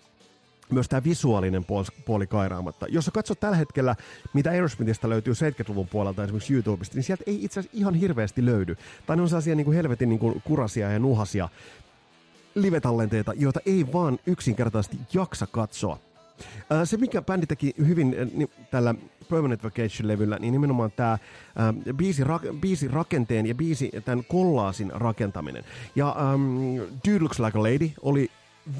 myös 0.72 0.88
tämä 0.88 1.04
visuaalinen 1.04 1.64
puoli 2.04 2.26
kairaamatta. 2.26 2.86
Jos 2.88 3.04
sä 3.04 3.10
katsot 3.10 3.40
tällä 3.40 3.56
hetkellä, 3.56 3.96
mitä 4.32 4.50
Aerosmithista 4.50 5.08
löytyy 5.08 5.32
70-luvun 5.32 5.88
puolelta 5.88 6.24
esimerkiksi 6.24 6.54
YouTubesta, 6.54 6.94
niin 6.94 7.04
sieltä 7.04 7.24
ei 7.26 7.44
itse 7.44 7.60
asiassa 7.60 7.78
ihan 7.78 7.94
hirveästi 7.94 8.44
löydy. 8.44 8.76
Tai 9.06 9.16
ne 9.16 9.22
on 9.22 9.28
sellaisia 9.28 9.54
niin 9.54 9.64
kuin 9.64 9.76
helvetin 9.76 10.08
niin 10.08 10.18
kuin 10.18 10.42
kurasia 10.44 10.90
ja 10.90 10.98
nuhasia 10.98 11.48
live-tallenteita, 12.54 13.32
joita 13.36 13.60
ei 13.66 13.86
vaan 13.92 14.18
yksinkertaisesti 14.26 14.98
jaksa 15.12 15.46
katsoa. 15.46 15.98
Se, 16.84 16.96
mikä 16.96 17.22
bändi 17.22 17.46
teki 17.46 17.74
hyvin 17.78 18.16
tällä 18.70 18.94
Permanent 19.30 19.64
Vacation-levyllä, 19.64 20.38
niin 20.38 20.52
nimenomaan 20.52 20.92
tämä 20.92 21.18
biisi, 21.96 22.24
ra, 22.24 22.40
biisi 22.60 22.88
rakenteen 22.88 23.46
ja 23.46 23.54
biisi 23.54 23.90
tämän 24.04 24.24
kollaasin 24.24 24.92
rakentaminen. 24.94 25.64
Ja 25.96 26.16
um, 26.34 26.76
Dude 27.08 27.20
Looks 27.20 27.38
Like 27.38 27.58
a 27.58 27.62
Lady 27.62 27.90
oli 28.02 28.30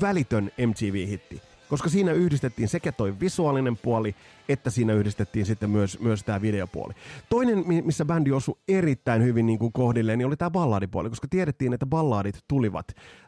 välitön 0.01 0.51
MTV-hitti 0.66 1.42
koska 1.70 1.88
siinä 1.88 2.12
yhdistettiin 2.12 2.68
sekä 2.68 2.92
toi 2.92 3.20
visuaalinen 3.20 3.77
puoli, 3.77 4.14
että 4.49 4.70
siinä 4.70 4.92
yhdistettiin 4.92 5.46
sitten 5.46 5.70
myös, 5.70 6.01
myös 6.01 6.25
tämä 6.25 6.42
videopuoli. 6.42 6.94
Toinen, 7.29 7.64
missä 7.85 8.05
bändi 8.05 8.33
osui 8.33 8.57
erittäin 8.68 9.23
hyvin 9.25 9.46
niin 9.46 9.59
kuin 9.59 9.73
kohdilleen, 9.73 10.18
niin 10.18 10.27
oli 10.27 10.37
tämä 10.37 10.51
balladipuoli, 10.51 11.09
koska 11.09 11.29
tiedettiin, 11.29 11.73
että 11.73 11.87
balladit 11.87 12.44
tulivat 12.49 12.87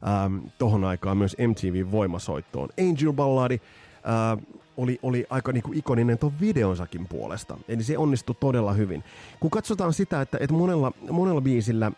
ähm, 0.09 0.39
tohon 0.59 0.85
aikaan 0.85 1.17
myös 1.17 1.37
MTV-voimasoittoon. 1.49 2.69
Angel 2.81 3.13
Balladi, 3.13 3.61
äh, 4.07 4.45
oli, 4.77 4.99
oli 5.03 5.27
aika 5.31 5.53
niinku 5.53 5.73
ikoninen 5.75 6.19
tuon 6.19 6.33
videonsakin 6.41 7.09
puolesta. 7.09 7.59
Eli 7.69 7.83
se 7.83 7.99
onnistui 7.99 8.37
todella 8.41 8.73
hyvin. 8.73 9.05
Kun 9.41 9.51
katsotaan 9.51 9.93
sitä, 9.93 10.21
että, 10.21 10.39
että 10.41 10.55
monella, 10.55 10.93
monella 11.11 11.41
biisillä 11.41 11.87
äh, 11.87 11.93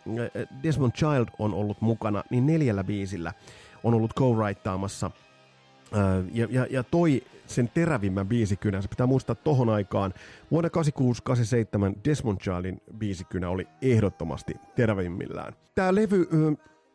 Desmond 0.63 0.93
Child 0.93 1.27
on 1.39 1.55
ollut 1.55 1.81
mukana, 1.81 2.25
niin 2.31 2.47
neljällä 2.47 2.85
biisillä 2.85 3.33
on 3.85 3.95
ollut 3.95 4.15
co-writtaamassa– 4.15 5.11
ja, 6.33 6.49
ja, 6.51 6.67
ja 6.71 6.83
toi 6.83 7.23
sen 7.47 7.71
terävimmän 7.75 8.29
biisikynän. 8.29 8.83
Se 8.83 8.89
pitää 8.89 9.07
muistaa 9.07 9.35
tohon 9.35 9.69
aikaan. 9.69 10.15
Vuonna 10.51 10.71
86-87 11.95 11.99
Desmond 12.05 12.39
Childin 12.39 12.83
biisikynä 12.99 13.49
oli 13.49 13.69
ehdottomasti 13.83 14.55
terävimmillään. 14.77 15.53
Tämä 15.75 15.95
levy 15.95 16.29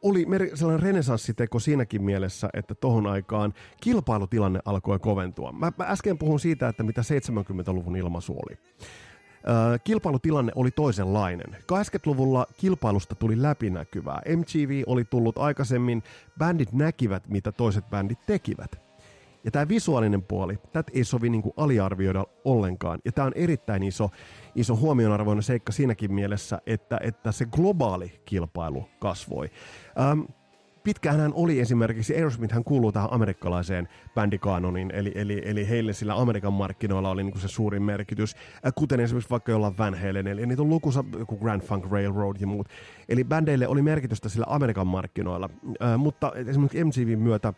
oli 0.01 0.27
sellainen 0.53 0.83
renesanssiteko 0.83 1.59
siinäkin 1.59 2.03
mielessä, 2.03 2.49
että 2.53 2.75
tohon 2.75 3.07
aikaan 3.07 3.53
kilpailutilanne 3.81 4.59
alkoi 4.65 4.99
koventua. 4.99 5.51
Mä, 5.51 5.71
mä 5.77 5.85
äsken 5.85 6.17
puhun 6.17 6.39
siitä, 6.39 6.67
että 6.67 6.83
mitä 6.83 7.01
70-luvun 7.01 7.95
ilmaisu 7.95 8.33
oli. 8.33 8.57
Ö, 9.47 9.79
kilpailutilanne 9.83 10.51
oli 10.55 10.71
toisenlainen. 10.71 11.55
80-luvulla 11.55 12.47
kilpailusta 12.57 13.15
tuli 13.15 13.41
läpinäkyvää. 13.41 14.21
MTV 14.37 14.83
oli 14.87 15.05
tullut 15.05 15.37
aikaisemmin, 15.37 16.03
bändit 16.39 16.73
näkivät, 16.73 17.27
mitä 17.27 17.51
toiset 17.51 17.89
bändit 17.89 18.19
tekivät. 18.25 18.89
Ja 19.43 19.51
tämä 19.51 19.67
visuaalinen 19.67 20.23
puoli, 20.23 20.57
tätä 20.73 20.91
ei 20.95 21.03
sovi 21.03 21.29
niin 21.29 21.41
kuin 21.41 21.53
aliarvioida 21.57 22.25
ollenkaan. 22.45 22.99
Ja 23.05 23.11
tämä 23.11 23.25
on 23.25 23.33
erittäin 23.35 23.83
iso, 23.83 24.09
iso 24.59 24.75
huomionarvoinen 24.75 25.43
seikka 25.43 25.71
siinäkin 25.71 26.13
mielessä, 26.13 26.61
että, 26.65 26.97
että 27.01 27.31
se 27.31 27.45
globaali 27.45 28.21
kilpailu 28.25 28.89
kasvoi. 28.99 29.49
Ähm, 29.99 30.21
pitkään 30.83 31.19
hän 31.19 31.33
oli 31.33 31.59
esimerkiksi, 31.59 32.15
Aerosmith 32.15 32.53
hän 32.53 32.63
kuuluu 32.63 32.91
tähän 32.91 33.13
amerikkalaiseen 33.13 33.87
bändikaanoniin, 34.15 34.91
eli, 34.91 35.11
eli, 35.15 35.41
eli 35.45 35.69
heille 35.69 35.93
sillä 35.93 36.13
Amerikan 36.13 36.53
markkinoilla 36.53 37.09
oli 37.09 37.23
niin 37.23 37.39
se 37.39 37.47
suurin 37.47 37.83
merkitys, 37.83 38.35
kuten 38.75 38.99
esimerkiksi 38.99 39.29
vaikka 39.29 39.51
jollain 39.51 39.77
Van 39.77 39.95
Halen, 39.95 40.27
eli 40.27 40.45
niitä 40.45 40.61
on 40.61 40.69
lukuisa 40.69 41.03
kuin 41.27 41.39
Grand 41.41 41.61
Funk 41.61 41.85
Railroad 41.91 42.35
ja 42.39 42.47
muut. 42.47 42.67
Eli 43.09 43.23
bändeille 43.23 43.67
oli 43.67 43.81
merkitystä 43.81 44.29
sillä 44.29 44.45
Amerikan 44.49 44.87
markkinoilla, 44.87 45.49
äh, 45.83 45.97
mutta 45.97 46.31
esimerkiksi 46.47 46.83
MTVn 46.83 47.19
myötä 47.19 47.53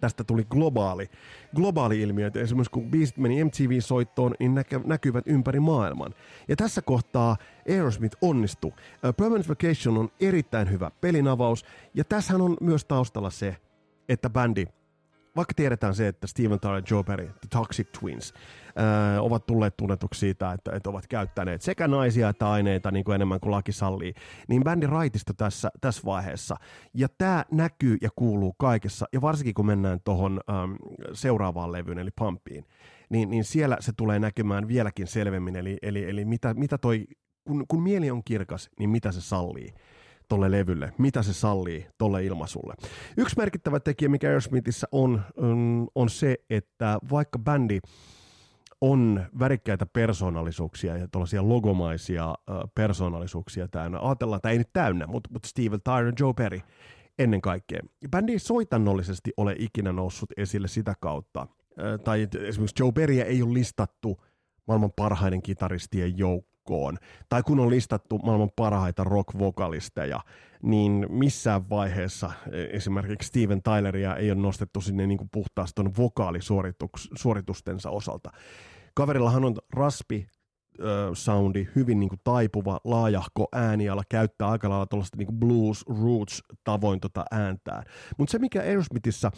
tästä 0.00 0.24
tuli 0.24 0.44
globaali, 0.50 1.10
globaali 1.56 2.00
ilmiö. 2.00 2.26
Että 2.26 2.40
esimerkiksi 2.40 2.70
kun 2.70 2.90
biisit 2.90 3.16
meni 3.16 3.44
MTV-soittoon, 3.44 4.34
niin 4.38 4.54
näky, 4.54 4.80
näkyvät 4.84 5.24
ympäri 5.26 5.60
maailman. 5.60 6.14
Ja 6.48 6.56
tässä 6.56 6.82
kohtaa 6.82 7.36
Aerosmith 7.68 8.16
onnistui. 8.20 8.70
Uh, 8.70 9.14
Permanent 9.16 9.48
Vacation 9.48 9.98
on 9.98 10.08
erittäin 10.20 10.70
hyvä 10.70 10.90
pelinavaus, 11.00 11.64
ja 11.94 12.04
tässähän 12.04 12.42
on 12.42 12.56
myös 12.60 12.84
taustalla 12.84 13.30
se, 13.30 13.56
että 14.08 14.30
bändi 14.30 14.66
vaikka 15.36 15.54
tiedetään 15.54 15.94
se, 15.94 16.08
että 16.08 16.26
Steven 16.26 16.60
Tyler 16.60 17.04
Perry, 17.06 17.26
The 17.26 17.48
Toxic 17.50 17.88
Twins, 18.00 18.34
ää, 18.76 19.22
ovat 19.22 19.46
tulleet 19.46 19.76
tunnetuksi 19.76 20.20
siitä, 20.20 20.52
että, 20.52 20.72
että 20.72 20.90
ovat 20.90 21.06
käyttäneet 21.06 21.62
sekä 21.62 21.88
naisia 21.88 22.28
että 22.28 22.50
aineita 22.50 22.90
niin 22.90 23.04
kuin 23.04 23.14
enemmän 23.14 23.40
kuin 23.40 23.50
laki 23.50 23.72
sallii, 23.72 24.14
niin 24.48 24.64
bändin 24.64 24.88
raitisto 24.88 25.32
tässä, 25.32 25.70
tässä 25.80 26.02
vaiheessa. 26.04 26.56
Ja 26.94 27.08
tämä 27.18 27.44
näkyy 27.52 27.96
ja 28.02 28.10
kuuluu 28.16 28.54
kaikessa, 28.58 29.06
ja 29.12 29.20
varsinkin 29.20 29.54
kun 29.54 29.66
mennään 29.66 30.00
tuohon 30.04 30.40
seuraavaan 31.12 31.72
levyyn, 31.72 31.98
eli 31.98 32.10
Pumpiin, 32.18 32.64
niin, 33.08 33.30
niin 33.30 33.44
siellä 33.44 33.76
se 33.80 33.92
tulee 33.96 34.18
näkymään 34.18 34.68
vieläkin 34.68 35.06
selvemmin, 35.06 35.56
eli, 35.56 35.78
eli, 35.82 36.10
eli 36.10 36.24
mitä, 36.24 36.54
mitä 36.54 36.78
toi, 36.78 37.06
kun, 37.44 37.64
kun 37.68 37.82
mieli 37.82 38.10
on 38.10 38.24
kirkas, 38.24 38.70
niin 38.78 38.90
mitä 38.90 39.12
se 39.12 39.20
sallii 39.20 39.74
tolle 40.28 40.50
levylle, 40.50 40.92
mitä 40.98 41.22
se 41.22 41.32
sallii 41.32 41.86
tolle 41.98 42.24
ilmaisulle. 42.24 42.74
Yksi 43.16 43.36
merkittävä 43.38 43.80
tekijä, 43.80 44.08
mikä 44.08 44.26
Aerosmithissä 44.26 44.86
on, 44.92 45.22
on, 45.94 46.08
se, 46.08 46.36
että 46.50 46.98
vaikka 47.10 47.38
bändi 47.38 47.80
on 48.80 49.26
värikkäitä 49.38 49.86
persoonallisuuksia 49.86 50.96
ja 50.96 51.08
tuollaisia 51.08 51.48
logomaisia 51.48 52.34
persoonallisuuksia 52.74 53.68
täynnä. 53.68 53.98
Ajatellaan, 54.02 54.36
että 54.36 54.50
ei 54.50 54.58
nyt 54.58 54.72
täynnä, 54.72 55.06
mutta, 55.06 55.30
mutta 55.32 55.48
Steve 55.48 55.78
Tyler, 55.84 56.12
Joe 56.20 56.32
Perry 56.32 56.60
ennen 57.18 57.40
kaikkea. 57.40 57.80
Bändi 58.10 58.32
ei 58.32 58.38
soitannollisesti 58.38 59.32
ole 59.36 59.56
ikinä 59.58 59.92
noussut 59.92 60.32
esille 60.36 60.68
sitä 60.68 60.94
kautta. 61.00 61.46
Tai 62.04 62.28
esimerkiksi 62.48 62.82
Joe 62.82 62.92
Perryä 62.92 63.24
ei 63.24 63.42
ole 63.42 63.54
listattu 63.54 64.20
maailman 64.66 64.92
parhaiden 64.96 65.42
kitaristien 65.42 66.18
joukkoon 66.18 66.53
joukkoon, 66.64 66.98
tai 67.28 67.42
kun 67.42 67.60
on 67.60 67.70
listattu 67.70 68.18
maailman 68.18 68.50
parhaita 68.56 69.04
rock-vokalisteja, 69.04 70.20
niin 70.62 71.06
missään 71.08 71.70
vaiheessa 71.70 72.30
e, 72.52 72.62
esimerkiksi 72.76 73.28
Steven 73.28 73.62
Tyleria 73.62 74.16
ei 74.16 74.30
ole 74.30 74.40
nostettu 74.40 74.80
sinne 74.80 75.06
niin 75.06 75.28
puhtaasti 75.32 75.82
vokaalisuoritustensa 75.98 77.90
osalta. 77.90 78.30
Kaverillahan 78.94 79.44
on 79.44 79.54
raspi 79.72 80.26
soundi, 81.12 81.68
hyvin 81.76 82.00
niin 82.00 82.08
kuin 82.08 82.20
taipuva, 82.24 82.80
laajahko 82.84 83.48
ääniala, 83.52 84.02
käyttää 84.08 84.48
aika 84.48 84.68
lailla 84.68 84.86
tuollaista 84.86 85.16
niin 85.16 85.38
blues 85.38 85.84
roots 86.02 86.42
tavoin 86.64 87.00
tota 87.00 87.24
ääntää. 87.30 87.82
Mutta 88.18 88.32
se, 88.32 88.38
mikä 88.38 88.60
Aerosmithissä 88.60 89.30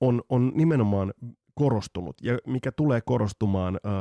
on, 0.00 0.22
on 0.28 0.52
nimenomaan 0.54 1.12
korostunut 1.54 2.16
ja 2.22 2.38
mikä 2.46 2.72
tulee 2.72 3.00
korostumaan 3.00 3.80
äh, 3.86 3.92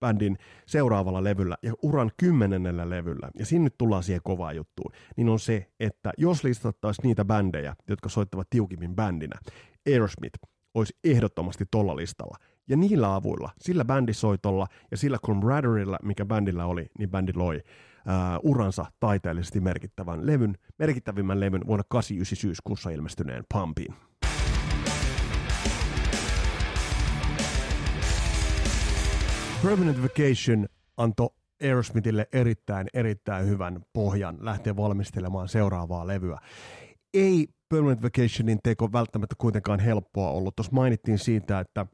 bändin 0.00 0.38
seuraavalla 0.66 1.24
levyllä 1.24 1.56
ja 1.62 1.72
uran 1.82 2.10
kymmenennellä 2.16 2.90
levyllä, 2.90 3.30
ja 3.38 3.46
siinä 3.46 3.64
nyt 3.64 3.78
tullaan 3.78 4.02
siihen 4.02 4.22
kovaan 4.24 4.56
juttuun, 4.56 4.92
niin 5.16 5.28
on 5.28 5.38
se, 5.38 5.70
että 5.80 6.12
jos 6.18 6.44
listattaisiin 6.44 7.02
niitä 7.02 7.24
bändejä, 7.24 7.76
jotka 7.88 8.08
soittavat 8.08 8.50
tiukimmin 8.50 8.96
bändinä, 8.96 9.40
Aerosmith 9.86 10.38
olisi 10.74 10.98
ehdottomasti 11.04 11.64
tolla 11.70 11.96
listalla. 11.96 12.36
Ja 12.68 12.76
niillä 12.76 13.14
avuilla, 13.14 13.50
sillä 13.60 13.84
bändisoitolla 13.84 14.66
ja 14.90 14.96
sillä 14.96 15.18
camaraderilla, 15.26 15.98
mikä 16.02 16.24
bändillä 16.24 16.66
oli, 16.66 16.86
niin 16.98 17.10
bändi 17.10 17.32
loi 17.34 17.56
uh, 17.56 18.50
uransa 18.50 18.86
taiteellisesti 19.00 19.60
merkittävän 19.60 20.26
levyn, 20.26 20.58
merkittävimmän 20.78 21.40
levyn 21.40 21.66
vuonna 21.66 21.84
89 21.88 22.36
syyskuussa 22.36 22.90
ilmestyneen 22.90 23.44
Pumpin. 23.54 23.94
Permanent 29.62 30.02
Vacation 30.02 30.66
antoi 30.96 31.28
Aerosmithille 31.62 32.28
erittäin, 32.32 32.86
erittäin 32.94 33.46
hyvän 33.46 33.80
pohjan 33.92 34.36
lähteä 34.40 34.76
valmistelemaan 34.76 35.48
seuraavaa 35.48 36.06
levyä. 36.06 36.38
Ei 37.14 37.48
Permanent 37.68 38.02
Vacationin 38.02 38.58
teko 38.62 38.92
välttämättä 38.92 39.34
kuitenkaan 39.38 39.80
helppoa 39.80 40.30
ollut. 40.30 40.56
Tuossa 40.56 40.72
mainittiin 40.72 41.18
siitä, 41.18 41.60
että 41.60 41.86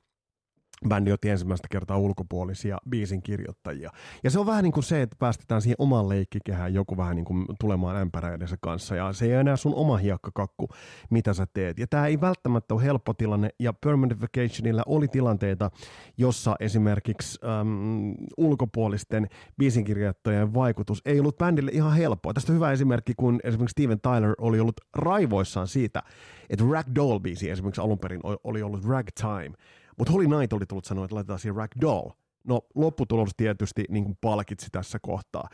bändi 0.89 1.13
otti 1.13 1.29
ensimmäistä 1.29 1.69
kertaa 1.71 1.99
ulkopuolisia 1.99 2.79
biisin 2.89 3.23
kirjoittajia. 3.23 3.91
Ja 4.25 4.31
se 4.31 4.39
on 4.39 4.47
vähän 4.47 4.63
niin 4.63 4.73
kuin 4.73 4.85
se, 4.85 5.03
että 5.03 5.17
päästetään 5.19 5.63
siihen 5.63 5.77
omaan 5.79 6.09
leikkikehään 6.09 6.75
joku 6.75 6.97
vähän 6.97 7.17
niin 7.17 7.25
kuin 7.25 7.47
tulemaan 7.61 7.97
ämpäräidensä 7.97 8.57
kanssa. 8.61 8.97
Ja 8.97 9.13
se 9.13 9.25
ei 9.25 9.33
enää 9.33 9.57
sun 9.57 9.75
oma 9.75 9.97
hiekkakakku, 9.97 10.69
mitä 11.11 11.35
sä 11.35 11.47
teet. 11.55 11.79
Ja 11.79 11.87
tämä 11.87 12.07
ei 12.07 12.21
välttämättä 12.21 12.75
ole 12.75 12.83
helppo 12.83 13.15
tilanne. 13.15 13.51
Ja 13.59 13.73
Permanent 13.73 14.21
Vacationilla 14.21 14.83
oli 14.87 15.09
tilanteita, 15.09 15.71
jossa 16.19 16.57
esimerkiksi 16.61 17.39
äm, 17.45 18.15
ulkopuolisten 18.37 19.29
biisinkirjoittajien 19.59 20.55
vaikutus 20.55 21.03
ei 21.05 21.21
ollut 21.21 21.39
bändille 21.39 21.71
ihan 21.75 21.97
helppoa. 21.97 22.35
Tästä 22.35 22.53
hyvä 22.53 22.73
esimerkki, 22.73 23.13
kun 23.17 23.41
esimerkiksi 23.45 23.73
Steven 23.73 24.01
Tyler 24.01 24.35
oli 24.39 24.61
ollut 24.61 24.81
raivoissaan 24.97 25.69
siitä, 25.69 26.03
että 26.51 26.65
Ragdoll-biisi 26.65 27.51
esimerkiksi 27.51 27.81
alun 27.81 27.99
perin 27.99 28.21
oli 28.45 28.63
ollut 28.63 28.85
Ragtime– 28.85 29.53
mutta 29.99 30.13
Holy 30.13 30.27
Knight 30.27 30.53
oli 30.53 30.67
tullut 30.67 30.85
sanoa, 30.85 31.05
että 31.05 31.15
laitetaan 31.15 31.39
siihen 31.39 31.57
Ragdoll. 31.57 32.11
No 32.45 32.61
lopputulos 32.75 33.31
tietysti 33.37 33.85
niin 33.89 34.05
kuin 34.05 34.19
palkitsi 34.21 34.67
tässä 34.73 34.99
kohtaa. 35.03 35.49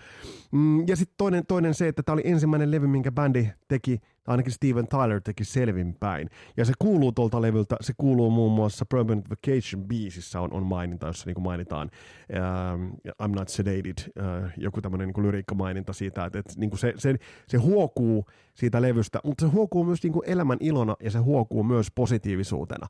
Mm, 0.52 0.88
ja 0.88 0.96
sitten 0.96 1.14
toinen, 1.16 1.46
toinen 1.46 1.74
se, 1.74 1.88
että 1.88 2.02
tämä 2.02 2.14
oli 2.14 2.22
ensimmäinen 2.24 2.70
levy, 2.70 2.86
minkä 2.86 3.12
bändi 3.12 3.48
teki, 3.68 4.00
ainakin 4.28 4.52
Steven 4.52 4.88
Tyler 4.88 5.20
teki 5.20 5.44
selvinpäin. 5.44 6.30
Ja 6.56 6.64
se 6.64 6.72
kuuluu 6.78 7.12
tuolta 7.12 7.42
levyltä, 7.42 7.76
se 7.80 7.92
kuuluu 7.96 8.30
muun 8.30 8.52
muassa 8.52 8.86
Permanent 8.86 9.30
Vacation 9.30 9.84
biisissä 9.84 10.40
on, 10.40 10.52
on 10.52 10.66
maininta, 10.66 11.06
jossa 11.06 11.26
niin 11.26 11.34
kuin 11.34 11.44
mainitaan 11.44 11.90
uh, 12.30 13.22
I'm 13.22 13.34
not 13.34 13.48
sedated, 13.48 13.98
uh, 14.08 14.50
joku 14.56 14.80
tämmöinen 14.80 15.08
niin 15.08 15.26
lyriikkamaininta 15.26 15.92
siitä, 15.92 16.24
että, 16.24 16.38
että 16.38 16.52
niin 16.56 16.70
kuin 16.70 16.80
se, 16.80 16.92
se, 16.96 17.14
se 17.48 17.56
huokuu 17.56 18.24
siitä 18.54 18.82
levystä, 18.82 19.20
mutta 19.24 19.46
se 19.46 19.52
huokuu 19.52 19.84
myös 19.84 20.02
niin 20.02 20.12
kuin 20.12 20.30
elämän 20.30 20.58
ilona 20.60 20.96
ja 21.02 21.10
se 21.10 21.18
huokuu 21.18 21.62
myös 21.62 21.90
positiivisuutena. 21.94 22.86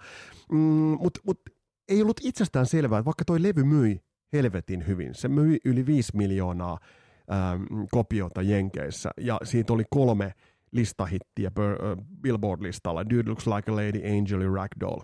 Mm, 0.52 0.58
mutta 1.00 1.20
mut, 1.24 1.40
ei 1.88 2.02
ollut 2.02 2.20
itsestään 2.22 2.66
selvää, 2.66 2.98
että 2.98 3.04
vaikka 3.04 3.24
toi 3.24 3.42
levy 3.42 3.64
myi 3.64 4.00
helvetin 4.32 4.86
hyvin, 4.86 5.14
se 5.14 5.28
myi 5.28 5.58
yli 5.64 5.86
5 5.86 6.16
miljoonaa 6.16 6.78
ähm, 7.32 7.84
kopiota 7.90 8.42
Jenkeissä 8.42 9.10
ja 9.20 9.40
siitä 9.42 9.72
oli 9.72 9.84
kolme 9.90 10.34
listahittiä 10.72 11.50
uh, 11.58 12.04
Billboard-listalla, 12.20 13.10
Dude 13.10 13.28
Looks 13.28 13.46
Like 13.46 13.72
a 13.72 13.76
Lady, 13.76 14.18
Angel 14.18 14.40
ja 14.40 14.50
Ragdoll. 14.54 15.00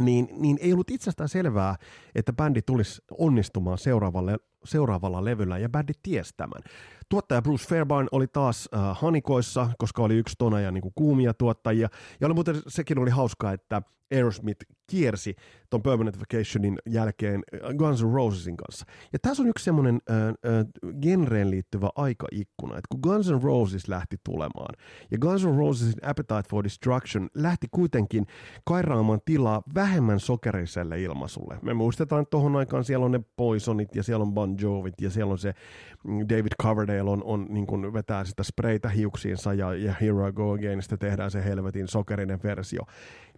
Niin, 0.00 0.28
niin 0.32 0.58
ei 0.60 0.72
ollut 0.72 0.90
itsestään 0.90 1.28
selvää, 1.28 1.76
että 2.14 2.32
bändi 2.32 2.62
tulisi 2.62 3.02
onnistumaan 3.18 3.78
seuraavalle, 3.78 4.36
seuraavalla 4.64 5.24
levyllä, 5.24 5.58
ja 5.58 5.68
bändi 5.68 5.92
ties 6.02 6.34
tämän. 6.36 6.62
Tuottaja 7.08 7.42
Bruce 7.42 7.68
Fairbairn 7.68 8.08
oli 8.12 8.26
taas 8.26 8.68
äh, 8.74 8.98
hanikoissa, 9.00 9.70
koska 9.78 10.02
oli 10.02 10.16
yksi 10.16 10.34
tona 10.38 10.60
ja 10.60 10.70
niin 10.70 10.92
kuumia 10.94 11.34
tuottajia. 11.34 11.88
Ja 12.20 12.26
oli 12.26 12.34
muuten, 12.34 12.56
sekin 12.68 12.98
oli 12.98 13.10
hauskaa, 13.10 13.52
että 13.52 13.82
Aerosmith 14.10 14.64
kiersi 14.90 15.34
ton 15.70 15.82
Permanent 15.82 16.20
Vacationin 16.20 16.78
jälkeen 16.86 17.42
äh, 17.54 17.74
Guns 17.76 18.02
N' 18.02 18.12
Rosesin 18.12 18.56
kanssa. 18.56 18.86
Ja 19.12 19.18
tässä 19.22 19.42
on 19.42 19.48
yksi 19.48 19.64
semmoinen 19.64 20.00
äh, 20.10 20.16
äh, 20.28 20.66
genreen 21.02 21.50
liittyvä 21.50 21.88
aikaikkuna, 21.94 22.78
että 22.78 22.86
kun 22.88 23.00
Guns 23.02 23.30
N' 23.30 23.42
Roses 23.42 23.88
lähti 23.88 24.16
tulemaan, 24.24 24.74
ja 25.10 25.18
Guns 25.18 25.44
N' 25.44 25.56
Rosesin 25.58 25.94
Appetite 26.02 26.48
for 26.50 26.64
Destruction 26.64 27.28
lähti 27.34 27.66
kuitenkin 27.70 28.26
kairaamaan 28.64 29.20
tilaa 29.24 29.62
vähemmän 29.74 30.20
sokeriselle 30.20 31.02
ilmaisulle. 31.02 31.58
Me 31.62 31.74
muistetaan, 31.74 32.22
että 32.22 32.30
tohon 32.30 32.56
aikaan 32.56 32.84
siellä 32.84 33.04
on 33.04 33.12
ne 33.12 33.20
Poisonit, 33.36 33.96
ja 33.96 34.02
siellä 34.02 34.22
on 34.22 34.34
Bon 34.34 34.56
Jovit, 34.60 35.00
ja 35.00 35.10
siellä 35.10 35.32
on 35.32 35.38
se 35.38 35.54
mm, 36.04 36.20
David 36.20 36.52
Coverdale 36.62 37.10
on, 37.10 37.24
on 37.24 37.46
niin 37.48 37.66
kuin 37.66 37.92
vetää 37.92 38.24
sitä 38.24 38.42
spreitä 38.42 38.88
hiuksiinsa, 38.88 39.54
ja, 39.54 39.74
ja 39.74 39.94
Here 40.00 40.28
I 40.28 40.32
Go 40.32 40.52
Againista 40.52 40.96
tehdään 40.96 41.30
se 41.30 41.44
helvetin 41.44 41.88
sokerinen 41.88 42.42
versio. 42.42 42.82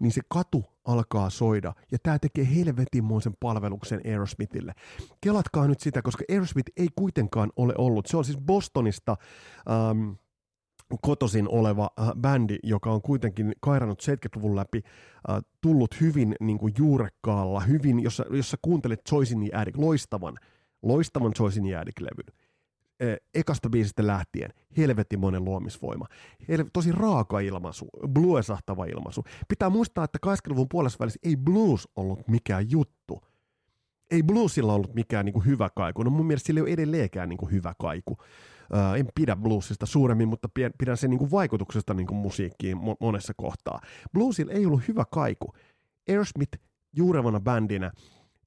Niin 0.02 0.12
se 0.12 0.20
katu 0.28 0.64
alkaa 0.84 1.30
soida. 1.30 1.74
Ja 1.92 1.98
tämä 2.02 2.18
tekee 2.18 2.48
helvetinmoisen 2.56 3.34
palveluksen 3.40 4.00
Aerosmithille. 4.06 4.74
Kelatkaa 5.20 5.68
nyt 5.68 5.80
sitä, 5.80 6.02
koska 6.02 6.24
Aerosmith 6.30 6.72
ei 6.76 6.88
kuitenkaan 6.96 7.52
ole 7.56 7.74
ollut. 7.78 8.06
Se 8.06 8.16
on 8.16 8.24
siis 8.24 8.38
Bostonista 8.38 9.16
ähm, 9.70 10.10
kotosin 11.00 11.48
oleva 11.48 11.90
äh, 12.00 12.10
bändi, 12.20 12.58
joka 12.62 12.92
on 12.92 13.02
kuitenkin 13.02 13.52
kairannut 13.60 14.02
70-luvun 14.02 14.56
läpi, 14.56 14.82
äh, 15.30 15.38
tullut 15.60 16.00
hyvin 16.00 16.34
niin 16.40 16.58
kuin 16.58 16.74
juurekkaalla, 16.78 17.60
hyvin, 17.60 18.00
jossa, 18.00 18.24
jossa 18.30 18.56
kuuntelet 18.62 19.00
Joycein 19.12 19.56
Addict, 19.56 19.78
loistavan, 19.78 20.38
loistavan 20.82 21.32
Joycein 21.38 21.78
Addict-levyn 21.78 22.41
ekasta 23.34 23.70
biisistä 23.70 24.06
lähtien 24.06 24.50
helvettimoinen 24.76 25.44
luomisvoima. 25.44 26.06
Tosi 26.72 26.92
raaka 26.92 27.40
ilmaisu, 27.40 27.88
bluesahtava 28.08 28.84
ilmaisu. 28.84 29.24
Pitää 29.48 29.70
muistaa, 29.70 30.04
että 30.04 30.18
80-luvun 30.26 30.68
puolessa 30.68 30.98
välissä 31.00 31.20
ei 31.22 31.36
blues 31.36 31.88
ollut 31.96 32.28
mikään 32.28 32.70
juttu. 32.70 33.22
Ei 34.10 34.22
bluesilla 34.22 34.74
ollut 34.74 34.94
mikään 34.94 35.24
niin 35.24 35.32
kuin 35.32 35.46
hyvä 35.46 35.68
kaiku. 35.76 36.02
No 36.02 36.10
mun 36.10 36.26
mielestä 36.26 36.46
sillä 36.46 36.58
ei 36.58 36.62
ole 36.62 36.70
edelleenkään 36.70 37.28
niin 37.28 37.36
kuin 37.36 37.52
hyvä 37.52 37.74
kaiku. 37.78 38.12
Uh, 38.12 38.98
en 38.98 39.08
pidä 39.14 39.36
bluesista 39.36 39.86
suuremmin, 39.86 40.28
mutta 40.28 40.48
pidän 40.78 40.96
sen 40.96 41.10
niin 41.10 41.18
kuin 41.18 41.30
vaikutuksesta 41.30 41.94
niin 41.94 42.06
kuin 42.06 42.18
musiikkiin 42.18 42.78
monessa 43.00 43.32
kohtaa. 43.36 43.80
Bluesilla 44.12 44.52
ei 44.52 44.66
ollut 44.66 44.88
hyvä 44.88 45.04
kaiku. 45.12 45.52
Aerosmith 46.08 46.58
juurevana 46.96 47.40
bändinä 47.40 47.92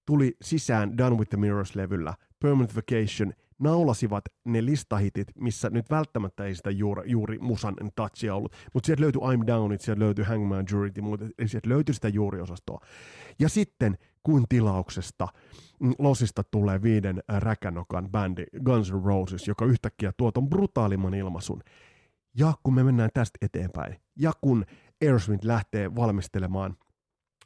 tuli 0.06 0.36
sisään 0.42 0.98
Done 0.98 1.16
with 1.16 1.30
the 1.30 1.38
Mirrors-levyllä, 1.38 2.14
Permanent 2.40 2.76
Vacation– 2.76 3.34
naulasivat 3.60 4.24
ne 4.46 4.66
listahitit, 4.66 5.28
missä 5.36 5.70
nyt 5.70 5.90
välttämättä 5.90 6.46
ei 6.46 6.56
sitä 6.56 6.72
juuri, 6.72 7.12
juuri 7.12 7.40
musan 7.40 7.76
touchia 7.96 8.36
ollut, 8.36 8.56
mutta 8.74 8.88
sieltä 8.88 9.02
löytyi 9.02 9.22
I'm 9.22 9.48
Down 9.48 9.74
It, 9.74 9.82
sieltä 9.82 10.00
löytyi 10.00 10.26
Hangman 10.26 10.66
Jury 10.72 10.92
ja 10.96 11.04
muuta, 11.04 11.26
eli 11.38 11.48
sieltä 11.48 11.70
löytyi 11.70 11.96
sitä 11.96 12.08
juuriosastoa. 12.08 12.80
Ja 13.40 13.50
sitten 13.50 13.98
kuin 14.24 14.44
tilauksesta 14.50 15.28
mm, 15.80 15.94
Losista 16.00 16.44
tulee 16.44 16.82
viiden 16.82 17.24
räkänokan 17.28 18.12
bändi 18.12 18.46
Guns 18.64 18.92
N' 18.92 19.06
Roses, 19.06 19.48
joka 19.48 19.66
yhtäkkiä 19.66 20.12
tuo 20.18 20.32
ton 20.32 20.50
brutaalimman 20.50 21.14
ilmaisun. 21.14 21.62
Ja 22.38 22.54
kun 22.64 22.76
me 22.76 22.84
mennään 22.84 23.10
tästä 23.14 23.38
eteenpäin, 23.42 23.96
ja 24.16 24.32
kun 24.42 24.66
Aerosmith 25.02 25.46
lähtee 25.46 25.96
valmistelemaan 25.96 26.78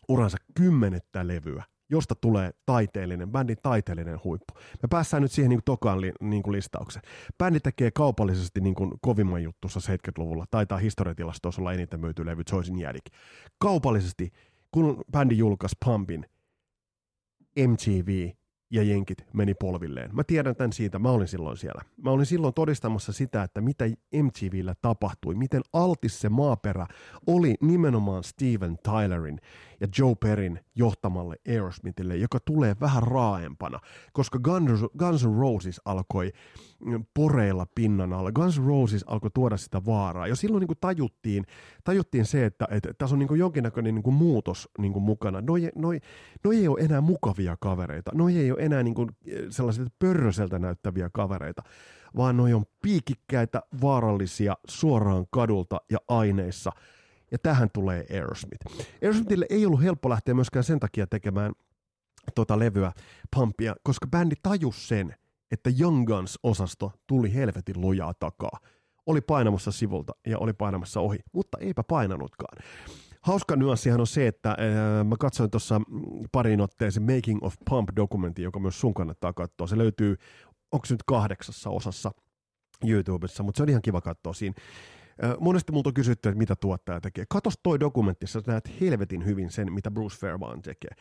uransa 0.08 0.38
kymmenettä 0.56 1.28
levyä, 1.28 1.64
josta 1.90 2.16
tulee 2.16 2.52
taiteellinen, 2.66 3.32
bändin 3.32 3.58
taiteellinen 3.64 4.20
huippu. 4.24 4.54
Me 4.58 4.88
päässään 4.90 5.24
nyt 5.24 5.32
siihen 5.32 5.50
niin 5.50 5.58
kuin 5.58 5.66
tokaan 5.66 6.02
li, 6.02 6.12
niin 6.22 6.44
kuin 6.44 6.52
listaukseen. 6.52 7.04
Bändi 7.38 7.60
tekee 7.60 7.92
kaupallisesti 7.92 8.62
niin 8.62 8.76
kuin 8.76 8.92
kovimman 9.02 9.44
juttussa 9.44 9.80
70-luvulla, 9.80 10.46
taitaa 10.52 10.78
historiatilastossa 10.78 11.62
olla 11.62 11.74
eniten 11.74 12.00
myyty 12.00 12.26
levy 12.26 12.44
Joycein 12.52 12.80
jälki. 12.80 13.12
Kaupallisesti, 13.60 14.32
kun 14.72 15.04
bändi 15.12 15.38
julkaisi 15.38 15.76
Pumpin, 15.86 16.26
MTV 17.68 18.30
ja 18.70 18.84
jenkit 18.84 19.26
meni 19.34 19.54
polvilleen. 19.54 20.16
Mä 20.16 20.24
tiedän 20.24 20.56
tämän 20.56 20.74
siitä, 20.74 21.00
mä 21.00 21.12
olin 21.12 21.28
silloin 21.28 21.58
siellä. 21.58 21.82
Mä 22.04 22.12
olin 22.12 22.26
silloin 22.26 22.54
todistamassa 22.54 23.14
sitä, 23.14 23.44
että 23.44 23.62
mitä 23.62 23.86
MTVllä 24.24 24.76
tapahtui, 24.82 25.36
miten 25.36 25.62
altis 25.74 26.22
se 26.22 26.30
maaperä 26.30 26.88
oli 27.28 27.56
nimenomaan 27.62 28.24
Steven 28.24 28.78
Tylerin 28.84 29.40
ja 29.80 29.88
Joe 29.98 30.16
Perin 30.16 30.60
johtamalle 30.76 31.36
Aerosmithille, 31.48 32.16
joka 32.16 32.40
tulee 32.40 32.76
vähän 32.82 33.04
raaempana, 33.04 33.80
koska 34.14 34.40
Guns, 34.40 34.82
N' 35.24 35.40
Roses 35.40 35.82
alkoi 35.86 36.32
poreilla 37.14 37.66
pinnan 37.76 38.14
alla. 38.14 38.32
Guns 38.32 38.60
N' 38.60 38.66
Roses 38.66 39.04
alkoi 39.08 39.30
tuoda 39.34 39.58
sitä 39.58 39.86
vaaraa. 39.86 40.28
Jo 40.28 40.36
silloin 40.36 40.60
niin 40.60 40.68
kuin 40.68 40.78
tajuttiin, 40.82 41.46
tajuttiin 41.84 42.26
se, 42.26 42.46
että, 42.46 42.68
että 42.72 42.94
tässä 42.98 43.16
on 43.16 43.20
niin 43.20 43.28
kuin 43.28 43.40
jonkinnäköinen 43.40 43.96
niin 43.96 44.04
kuin 44.04 44.14
muutos 44.14 44.70
niin 44.78 44.94
kuin 44.94 45.04
mukana. 45.04 45.42
Noi, 45.42 45.70
noi, 45.76 46.00
noi 46.44 46.58
ei 46.58 46.68
ole 46.68 46.80
enää 46.80 47.02
mukavia 47.02 47.58
kavereita. 47.60 48.12
Noi 48.14 48.38
ei 48.38 48.52
ole 48.52 48.62
enää 48.62 48.84
niin 48.84 48.96
kuin 48.96 49.10
sellaisilta 49.50 49.92
pörröseltä 50.00 50.60
näyttäviä 50.60 51.10
kavereita, 51.14 51.64
vaan 52.18 52.38
noi 52.38 52.54
on 52.54 52.66
piikikkäitä, 52.82 53.62
vaarallisia, 53.82 54.56
suoraan 54.68 55.26
kadulta 55.32 55.82
ja 55.92 55.98
aineissa. 56.08 56.72
Ja 57.32 57.38
tähän 57.38 57.70
tulee 57.74 58.06
Aerosmith. 58.10 58.66
Aerosmithille 59.04 59.46
ei 59.50 59.66
ollut 59.66 59.84
helppo 59.84 60.10
lähteä 60.10 60.34
myöskään 60.34 60.64
sen 60.64 60.80
takia 60.80 61.08
tekemään 61.08 61.52
tota 62.36 62.60
levyä, 62.60 62.92
Pumpia, 63.36 63.76
koska 63.84 64.08
bändi 64.08 64.36
tajus 64.44 64.88
sen, 64.88 65.16
että 65.52 65.72
Young 65.80 66.08
Guns-osasto 66.08 66.92
tuli 67.08 67.34
helvetin 67.34 67.82
lujaa 67.82 68.14
takaa. 68.14 68.60
Oli 69.06 69.22
painamassa 69.22 69.72
sivulta 69.72 70.14
ja 70.28 70.38
oli 70.38 70.54
painamassa 70.54 71.00
ohi, 71.00 71.18
mutta 71.34 71.58
eipä 71.62 71.84
painanutkaan. 71.84 72.58
Hauska 73.22 73.56
nyanssihan 73.56 74.00
on 74.00 74.08
se, 74.08 74.28
että 74.28 74.50
äh, 74.50 75.06
mä 75.06 75.16
katsoin 75.20 75.52
tuossa 75.52 75.82
parin 76.32 76.62
otteeseen 76.62 77.16
Making 77.16 77.44
of 77.44 77.56
Pump-dokumentin, 77.70 78.44
joka 78.44 78.60
myös 78.60 78.80
sun 78.80 78.94
kannattaa 78.94 79.34
katsoa. 79.34 79.68
Se 79.68 79.78
löytyy, 79.78 80.16
onko 80.72 80.86
se 80.86 80.94
nyt 80.94 81.04
kahdeksassa 81.04 81.70
osassa 81.70 82.12
YouTubessa, 82.86 83.44
mutta 83.44 83.58
se 83.58 83.64
on 83.64 83.70
ihan 83.70 83.82
kiva 83.82 84.02
katsoa 84.02 84.34
siinä. 84.34 84.56
Äh, 85.24 85.36
monesti 85.40 85.72
multa 85.72 85.90
on 85.90 85.94
kysytty, 85.94 86.30
että 86.30 86.38
mitä 86.38 86.56
tuottaja 86.56 87.02
tekee. 87.02 87.26
Katos 87.30 87.60
toi 87.64 87.80
dokumentti, 87.80 88.28
sä 88.28 88.42
näet 88.48 88.82
helvetin 88.82 89.26
hyvin 89.26 89.52
sen, 89.52 89.74
mitä 89.74 89.92
Bruce 89.92 90.18
Fairbairn 90.18 90.62
tekee. 90.62 90.92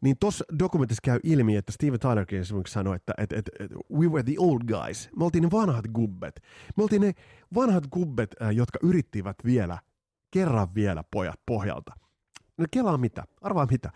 Niin 0.00 0.16
tuossa 0.20 0.44
dokumentissa 0.58 1.00
käy 1.04 1.20
ilmi, 1.22 1.56
että 1.56 1.72
Steven 1.72 2.00
Tylerkin 2.00 2.40
esimerkiksi 2.40 2.72
sanoi, 2.72 2.96
että 2.96 3.12
että 3.18 3.36
että 3.36 3.50
että 3.60 3.76
we 3.92 4.08
were 4.08 4.22
the 4.22 4.34
old 4.38 4.60
guys. 4.66 5.10
Me 5.16 5.24
oltiin 5.24 5.42
ne 5.42 5.50
vanhat 5.50 5.84
gubbet. 5.94 6.42
Me 6.76 6.82
oltiin 6.82 7.02
ne 7.02 7.12
vanhat 7.54 7.86
gubbet, 7.86 8.34
jotka 8.52 8.78
yrittivät 8.82 9.36
vielä, 9.44 9.78
kerran 10.30 10.74
vielä 10.74 11.04
pojat 11.10 11.40
pohjalta. 11.46 11.92
No 12.58 12.66
kelaa 12.70 12.98
mitä? 12.98 13.24
Arvaa 13.40 13.66
mitä? 13.70 13.92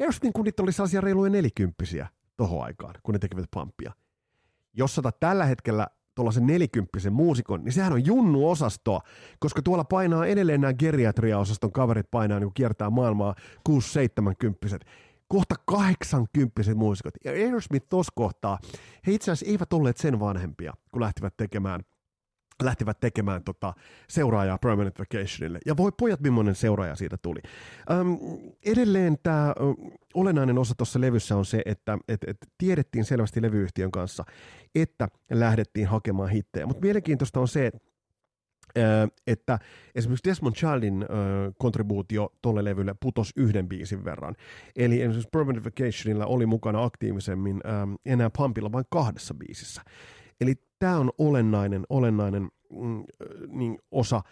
Aerosmithin 0.00 0.32
kunnit 0.32 0.60
oli 0.60 0.72
sellaisia 0.72 1.00
reiluja 1.00 1.30
nelikymppisiä 1.30 2.08
tohon 2.36 2.64
aikaan, 2.64 2.94
kun 3.02 3.12
ne 3.12 3.18
tekevät 3.18 3.50
pampia. 3.54 3.92
Jos 4.72 4.94
sä 4.94 5.02
tällä 5.20 5.44
hetkellä 5.44 5.86
tuollaisen 6.14 6.46
nelikymppisen 6.46 7.12
muusikon, 7.12 7.64
niin 7.64 7.72
sehän 7.72 7.92
on 7.92 8.06
junnu-osastoa, 8.06 9.00
koska 9.38 9.62
tuolla 9.62 9.84
painaa 9.84 10.26
edelleen 10.26 10.60
nämä 10.60 10.74
geriatria-osaston 10.74 11.72
kaverit 11.72 12.10
painaa 12.10 12.40
niin 12.40 12.54
kiertää 12.54 12.90
maailmaa 12.90 13.34
6-70 13.68 13.72
kohta 15.28 15.54
80 15.66 16.74
muusikot. 16.74 17.14
Ja 17.24 17.32
Aerosmith 17.32 17.86
tuossa 17.88 18.12
kohtaa, 18.16 18.58
he 19.06 19.12
itse 19.12 19.30
asiassa 19.30 19.52
eivät 19.52 19.72
olleet 19.72 19.96
sen 19.96 20.20
vanhempia, 20.20 20.74
kun 20.90 21.02
lähtivät 21.02 21.36
tekemään 21.36 21.80
lähtivät 22.62 23.00
tekemään 23.00 23.44
tota 23.44 23.74
seuraajaa 24.08 24.58
Permanent 24.58 24.98
Vacationille. 24.98 25.58
Ja 25.66 25.76
voi 25.76 25.92
pojat, 25.98 26.20
millainen 26.20 26.54
seuraaja 26.54 26.96
siitä 26.96 27.16
tuli. 27.22 27.40
Öm, 27.90 28.18
edelleen 28.66 29.16
tämä 29.22 29.54
olennainen 30.14 30.58
osa 30.58 30.74
tuossa 30.74 31.00
levyssä 31.00 31.36
on 31.36 31.44
se, 31.44 31.62
että 31.66 31.98
et, 32.08 32.24
et 32.26 32.36
tiedettiin 32.58 33.04
selvästi 33.04 33.42
levyyhtiön 33.42 33.90
kanssa, 33.90 34.24
että 34.74 35.08
lähdettiin 35.30 35.86
hakemaan 35.86 36.28
hittejä. 36.28 36.66
Mutta 36.66 36.82
mielenkiintoista 36.82 37.40
on 37.40 37.48
se, 37.48 37.66
että 37.66 37.93
että 39.26 39.58
esimerkiksi 39.94 40.30
Desmond 40.30 40.54
Childin 40.54 41.06
kontribuutio 41.58 42.32
tuolle 42.42 42.64
levylle 42.64 42.94
putos 43.00 43.32
yhden 43.36 43.68
biisin 43.68 44.04
verran. 44.04 44.34
Eli 44.76 45.00
esimerkiksi 45.00 45.28
Permanent 45.32 45.64
Vacationilla 45.64 46.26
oli 46.26 46.46
mukana 46.46 46.84
aktiivisemmin 46.84 47.60
enää 48.06 48.30
Pumpilla 48.30 48.72
vain 48.72 48.84
kahdessa 48.90 49.34
biisissä. 49.34 49.82
Eli 50.40 50.54
tämä 50.78 50.98
on 50.98 51.10
olennainen, 51.18 51.84
olennainen 51.88 52.42
mm, 52.70 53.04
niin 53.48 53.78
osa 53.90 54.22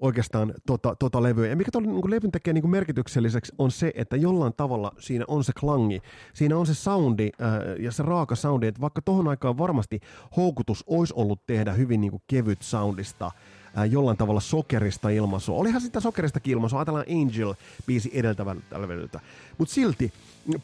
oikeastaan 0.00 0.54
tota, 0.66 0.96
tota 0.98 1.22
levyä. 1.22 1.46
Ja 1.46 1.56
mikä 1.56 1.70
tuolla 1.70 1.88
niin 1.88 2.10
levyn 2.10 2.32
tekee 2.32 2.52
niin 2.52 2.70
merkitykselliseksi 2.70 3.52
on 3.58 3.70
se, 3.70 3.92
että 3.94 4.16
jollain 4.16 4.52
tavalla 4.56 4.92
siinä 4.98 5.24
on 5.28 5.44
se 5.44 5.52
klangi, 5.60 6.02
siinä 6.34 6.56
on 6.56 6.66
se 6.66 6.74
soundi 6.74 7.30
ää, 7.38 7.60
ja 7.78 7.92
se 7.92 8.02
raaka 8.02 8.34
soundi, 8.34 8.66
että 8.66 8.80
vaikka 8.80 9.02
tohon 9.02 9.28
aikaan 9.28 9.58
varmasti 9.58 10.00
houkutus 10.36 10.84
olisi 10.86 11.14
ollut 11.16 11.46
tehdä 11.46 11.72
hyvin 11.72 12.00
niin 12.00 12.22
kevyt 12.26 12.62
soundista, 12.62 13.30
ää, 13.74 13.84
jollain 13.84 14.16
tavalla 14.16 14.40
sokerista 14.40 15.08
ilmaisua. 15.08 15.56
Olihan 15.56 15.80
sitä 15.80 16.00
sokerista 16.00 16.40
ilmaisua, 16.44 16.78
ajatellaan 16.78 17.06
Angel-biisi 17.06 18.10
edeltävältä 18.12 18.80
levyltä. 18.80 19.20
Mutta 19.58 19.74
silti 19.74 20.12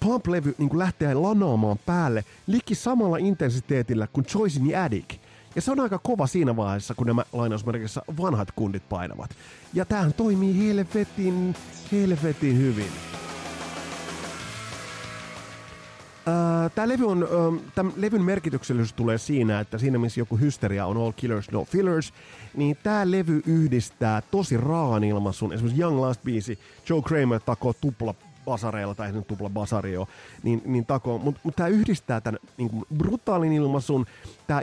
Pump-levy 0.01 0.55
niin 0.59 0.79
lähtee 0.79 1.15
lanaamaan 1.15 1.79
päälle 1.87 2.25
liki 2.47 2.75
samalla 2.75 3.17
intensiteetillä 3.17 4.07
kuin 4.07 4.27
Choice 4.27 4.61
Addict. 4.77 5.25
Ja 5.55 5.63
se 5.63 5.73
on 5.73 5.81
aika 5.81 5.99
kova 5.99 6.27
siinä 6.27 6.57
vaiheessa, 6.57 6.95
kun 6.95 7.07
nämä 7.07 7.25
lainausmerkissä 7.33 8.03
vanhat 8.21 8.49
kundit 8.57 8.89
painavat. 8.89 9.31
Ja 9.75 9.85
tämähän 9.85 10.15
toimii 10.15 10.69
helvetin, 10.69 11.55
helvetin 11.93 12.59
hyvin. 12.59 12.91
Tämä 16.75 16.89
levy 16.89 17.07
on, 17.07 17.29
tämän 17.75 17.93
levyn 17.97 18.23
merkityksellisyys 18.23 18.93
tulee 18.93 19.19
siinä, 19.19 19.61
että 19.61 19.79
siinä 19.79 19.99
missä 19.99 20.21
joku 20.21 20.37
hysteria 20.37 20.87
on 20.87 20.97
all 20.97 21.13
killers, 21.17 21.51
no 21.51 21.65
fillers, 21.65 22.13
niin 22.57 22.77
tämä 22.83 23.11
levy 23.11 23.43
yhdistää 23.47 24.23
tosi 24.23 24.57
raan 24.57 25.05
ilmaisun. 25.05 25.53
Esimerkiksi 25.53 25.83
Young 25.83 26.01
Last 26.01 26.23
biisi, 26.25 26.59
Joe 26.89 27.03
Kramer 27.03 27.41
takoo 27.41 27.73
tupla 27.73 28.15
basareilla, 28.45 28.95
tai 28.95 29.07
ei 29.07 29.13
nyt 29.13 29.27
tupla 29.27 29.51
basario, 29.51 30.09
niin, 30.43 30.63
niin 30.65 30.87
takoo. 30.87 31.19
Mutta 31.19 31.41
mut 31.45 31.57
tämä 31.57 31.69
yhdistää 31.69 32.21
tämän 32.21 32.39
niin 32.57 32.71
brutaalin 32.97 33.53
ilmaisun, 33.53 34.07
tämä 34.47 34.61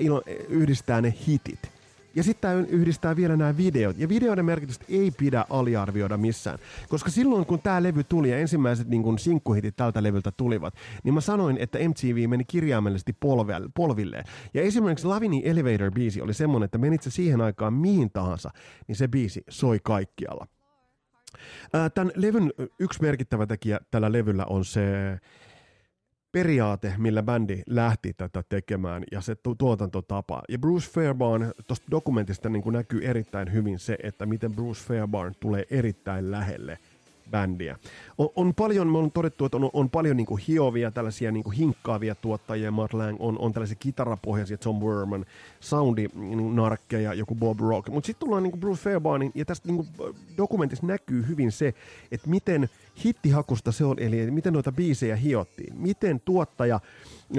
yhdistää 0.50 1.02
ne 1.02 1.13
hitit. 1.28 1.72
Ja 2.15 2.24
sitten 2.24 2.41
tämä 2.41 2.65
yhdistää 2.70 3.15
vielä 3.15 3.38
nämä 3.38 3.58
videot. 3.58 3.98
Ja 3.98 4.10
videoiden 4.10 4.46
merkitystä 4.46 4.86
ei 4.89 5.12
pidä 5.12 5.46
aliarvioida 5.50 6.17
missään. 6.17 6.60
Koska 6.89 7.12
silloin, 7.12 7.46
kun 7.46 7.60
tämä 7.60 7.84
levy 7.84 8.04
tuli 8.04 8.30
ja 8.30 8.38
ensimmäiset 8.38 8.88
niin 8.88 9.04
kun 9.04 9.20
sinkkuhitit 9.20 9.76
tältä 9.76 10.04
levyltä 10.04 10.32
tulivat, 10.38 10.74
niin 11.04 11.13
mä 11.13 11.22
sanoin, 11.22 11.58
että 11.58 11.80
MTV 11.80 12.30
meni 12.30 12.44
kirjaimellisesti 12.46 13.17
polvilleen. 13.74 14.26
Ja 14.54 14.62
esimerkiksi 14.62 15.08
Lavini 15.08 15.44
Elevator-biisi 15.46 16.22
oli 16.22 16.34
semmoinen, 16.34 16.65
että 16.65 16.78
menit 16.78 17.04
se 17.04 17.12
siihen 17.12 17.41
aikaan 17.41 17.74
mihin 17.74 18.12
tahansa, 18.12 18.52
niin 18.88 18.96
se 18.96 19.08
biisi 19.08 19.44
soi 19.50 19.80
kaikkialla. 19.84 20.48
Tämän 21.94 22.12
levyn 22.15 22.52
yksi 22.80 23.02
merkittävä 23.02 23.48
tekijä 23.48 23.80
tällä 23.91 24.12
levyllä 24.12 24.46
on 24.46 24.65
se 24.65 25.17
periaate, 26.32 26.94
millä 26.98 27.24
bändi 27.24 27.62
lähti 27.67 28.13
tätä 28.13 28.44
tekemään 28.50 29.04
ja 29.12 29.22
se 29.22 29.36
tu- 29.36 29.56
tuotantotapa. 29.56 30.41
Ja 30.50 30.60
Bruce 30.60 30.89
Fairbairn, 30.91 31.52
tuosta 31.67 31.88
dokumentista 31.91 32.50
niin 32.50 32.63
näkyy 32.72 33.06
erittäin 33.06 33.54
hyvin 33.54 33.80
se, 33.80 33.98
että 34.04 34.26
miten 34.26 34.52
Bruce 34.52 34.82
Fairbairn 34.88 35.34
tulee 35.39 35.65
erittäin 35.70 36.32
lähelle– 36.32 36.78
bändiä. 37.32 37.80
On, 38.18 38.30
on 38.36 38.54
paljon, 38.54 38.88
me 38.88 38.98
on 38.98 39.12
todettu, 39.12 39.46
että 39.46 39.58
on, 39.58 39.70
on 39.74 39.90
paljon 39.90 40.18
niin 40.18 40.28
kuin 40.28 40.42
hiovia, 40.48 40.92
tällaisia 40.92 41.32
niin 41.32 41.44
kuin 41.44 41.56
hinkkaavia 41.56 42.16
tuottajia, 42.16 42.72
Matt 42.72 42.94
Lang, 42.94 43.18
on, 43.20 43.40
on 43.40 43.54
tällaisia 43.54 43.78
kitarapohjaisia, 43.80 44.58
Tom 44.58 44.80
Werman, 44.80 45.26
soundi 45.60 46.08
niin 46.16 46.56
narkkeja, 46.56 47.14
joku 47.14 47.36
Bob 47.36 47.60
Rock. 47.60 47.90
Mutta 47.90 48.08
sitten 48.08 48.20
tullaan 48.20 48.44
niin 48.44 48.52
kuin 48.52 48.60
Bruce 48.60 48.82
Fairbairnin, 48.82 49.32
ja 49.36 49.46
tästä 49.46 49.68
niin 49.68 49.78
kuin 49.78 50.16
dokumentissa 50.38 50.88
näkyy 50.88 51.28
hyvin 51.28 51.52
se, 51.52 51.74
että 52.12 52.30
miten 52.30 52.70
hittihakusta 53.06 53.72
se 53.72 53.86
on, 53.86 54.00
eli 54.00 54.32
miten 54.32 54.54
noita 54.54 54.72
biisejä 54.72 55.16
hiottiin. 55.16 55.76
Miten 55.78 56.22
tuottaja 56.26 56.80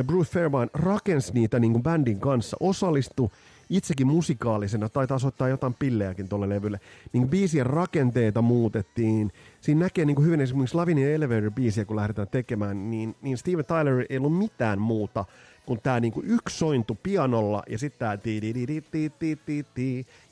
Bruce 0.06 0.32
Fairbairn 0.32 0.70
rakensi 0.74 1.32
niitä 1.32 1.58
niin 1.58 1.72
kuin 1.72 1.82
bändin 1.82 2.20
kanssa, 2.20 2.56
osallistui 2.60 3.28
itsekin 3.76 4.06
musikaalisena, 4.06 4.88
taitaa 4.88 5.18
soittaa 5.18 5.48
jotain 5.48 5.74
pillejäkin 5.74 6.28
tuolle 6.28 6.48
levylle, 6.48 6.80
niin 7.12 7.28
biisien 7.28 7.66
rakenteita 7.66 8.42
muutettiin. 8.42 9.32
Siinä 9.60 9.80
näkee 9.80 10.04
niin 10.04 10.14
kuin 10.14 10.26
hyvin 10.26 10.40
esimerkiksi 10.40 10.76
Lavin 10.76 10.98
ja 10.98 11.14
Elevator-biisiä, 11.14 11.84
kun 11.84 11.96
lähdetään 11.96 12.28
tekemään, 12.28 12.90
niin, 12.90 13.16
niin 13.22 13.38
Steven 13.38 13.64
Tyler 13.64 14.06
ei 14.10 14.18
ollut 14.18 14.38
mitään 14.38 14.80
muuta 14.80 15.24
kuin 15.66 15.80
tämä 15.82 16.00
niin 16.00 16.12
kuin 16.12 16.26
yksi 16.26 16.58
sointu 16.58 16.98
pianolla 17.02 17.62
ja 17.68 17.78
sitten 17.78 17.98
tämä 17.98 18.18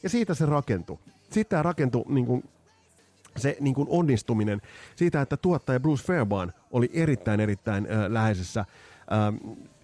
ja 0.02 0.08
siitä 0.08 0.34
se 0.34 0.46
rakentui. 0.46 0.98
Siitä 1.30 1.48
tämä 1.48 1.62
rakentui 1.62 2.04
niin 2.08 2.26
kuin 2.26 2.44
se 3.36 3.56
niin 3.60 3.74
kuin 3.74 3.88
onnistuminen 3.90 4.62
siitä, 4.96 5.20
että 5.20 5.36
tuottaja 5.36 5.80
Bruce 5.80 6.04
Fairbairn 6.04 6.52
oli 6.70 6.90
erittäin 6.92 7.40
erittäin 7.40 7.86
äh, 7.90 8.06
läheisessä 8.08 8.60
äh, 8.60 8.66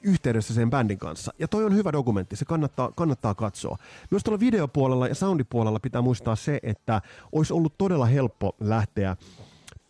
yhteydessä 0.02 0.54
sen 0.54 0.70
bändin 0.70 0.98
kanssa. 0.98 1.32
Ja 1.38 1.48
toi 1.48 1.64
on 1.64 1.74
hyvä 1.74 1.92
dokumentti, 1.92 2.36
se 2.36 2.44
kannattaa, 2.44 2.92
kannattaa 2.92 3.34
katsoa. 3.34 3.78
Myös 4.10 4.24
tuolla 4.24 4.40
videopuolella 4.40 5.08
ja 5.08 5.14
soundipuolella 5.14 5.80
pitää 5.80 6.02
muistaa 6.02 6.36
se, 6.36 6.60
että 6.62 7.02
olisi 7.32 7.52
ollut 7.52 7.78
todella 7.78 8.06
helppo 8.06 8.56
lähteä 8.60 9.16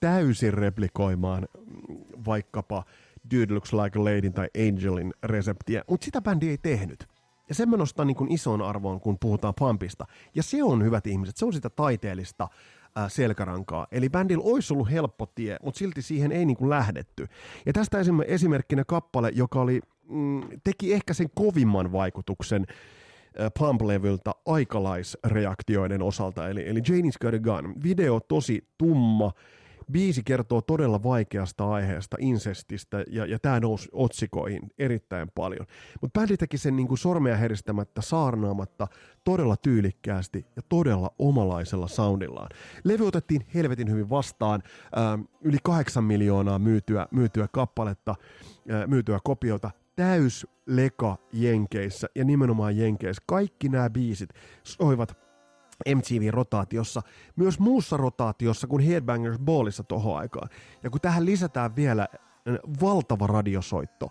täysin 0.00 0.54
replikoimaan 0.54 1.48
vaikkapa 2.26 2.84
Dude 3.34 3.52
Looks 3.52 3.72
Like 3.72 3.98
a 3.98 4.04
Lady 4.04 4.30
tai 4.30 4.48
Angelin 4.68 5.14
reseptiä, 5.22 5.84
mutta 5.90 6.04
sitä 6.04 6.22
bändi 6.22 6.48
ei 6.48 6.58
tehnyt. 6.58 7.08
Ja 7.48 7.54
sen 7.54 7.68
mä 7.68 7.76
nostan 7.76 8.06
niin 8.06 8.32
ison 8.32 8.62
arvoon, 8.62 9.00
kun 9.00 9.18
puhutaan 9.18 9.54
Pumpista. 9.58 10.06
Ja 10.34 10.42
se 10.42 10.62
on, 10.62 10.84
hyvät 10.84 11.06
ihmiset, 11.06 11.36
se 11.36 11.44
on 11.44 11.52
sitä 11.52 11.70
taiteellista 11.70 12.48
ää, 12.96 13.08
selkärankaa. 13.08 13.86
Eli 13.92 14.08
bändillä 14.08 14.44
olisi 14.44 14.72
ollut 14.72 14.90
helppo 14.90 15.26
tie, 15.26 15.56
mutta 15.62 15.78
silti 15.78 16.02
siihen 16.02 16.32
ei 16.32 16.46
niin 16.46 16.70
lähdetty. 16.70 17.28
Ja 17.66 17.72
tästä 17.72 17.98
esimerkkinä 18.26 18.84
kappale, 18.84 19.30
joka 19.34 19.60
oli 19.60 19.80
mm, 20.08 20.40
teki 20.64 20.92
ehkä 20.92 21.14
sen 21.14 21.28
kovimman 21.34 21.92
vaikutuksen 21.92 22.66
Pump-levyltä 23.58 24.32
aikalaisreaktioiden 24.46 26.02
osalta, 26.02 26.48
eli, 26.48 26.68
eli 26.68 26.80
Janie's 26.80 27.18
Got 27.20 27.34
a 27.34 27.38
Gun. 27.38 27.74
Video 27.82 28.20
tosi 28.20 28.68
tumma, 28.78 29.32
biisi 29.92 30.22
kertoo 30.24 30.60
todella 30.60 31.02
vaikeasta 31.02 31.70
aiheesta, 31.70 32.16
insestistä, 32.20 33.04
ja, 33.10 33.26
ja 33.26 33.38
tämä 33.38 33.60
nousi 33.60 33.88
otsikoihin 33.92 34.62
erittäin 34.78 35.28
paljon. 35.34 35.66
Mutta 36.00 36.20
bändi 36.20 36.36
teki 36.36 36.58
sen 36.58 36.76
niin 36.76 36.88
kuin 36.88 36.98
sormea 36.98 37.36
heristämättä, 37.36 38.02
saarnaamatta, 38.02 38.88
todella 39.24 39.56
tyylikkäästi 39.56 40.46
ja 40.56 40.62
todella 40.68 41.10
omalaisella 41.18 41.88
soundillaan. 41.88 42.48
Levy 42.84 43.06
otettiin 43.06 43.46
helvetin 43.54 43.90
hyvin 43.90 44.10
vastaan, 44.10 44.62
ähm, 44.98 45.20
yli 45.40 45.58
kahdeksan 45.62 46.04
miljoonaa 46.04 46.58
myytyä, 46.58 47.06
myytyä 47.10 47.48
kappaletta, 47.52 48.14
äh, 48.72 48.86
myytyä 48.86 49.18
kopiota, 49.24 49.70
täys 49.96 50.46
leka 50.66 51.16
Jenkeissä 51.32 52.06
ja 52.14 52.24
nimenomaan 52.24 52.76
Jenkeissä. 52.76 53.22
Kaikki 53.26 53.68
nämä 53.68 53.90
biisit 53.90 54.30
soivat 54.62 55.16
MTV-rotaatiossa, 55.94 57.02
myös 57.36 57.58
muussa 57.58 57.96
rotaatiossa 57.96 58.66
kuin 58.66 58.82
Headbangers 58.82 59.38
Ballissa 59.38 59.82
tohon 59.82 60.18
aikaan. 60.18 60.48
Ja 60.82 60.90
kun 60.90 61.00
tähän 61.00 61.26
lisätään 61.26 61.76
vielä 61.76 62.08
valtava 62.82 63.26
radiosoitto, 63.26 64.10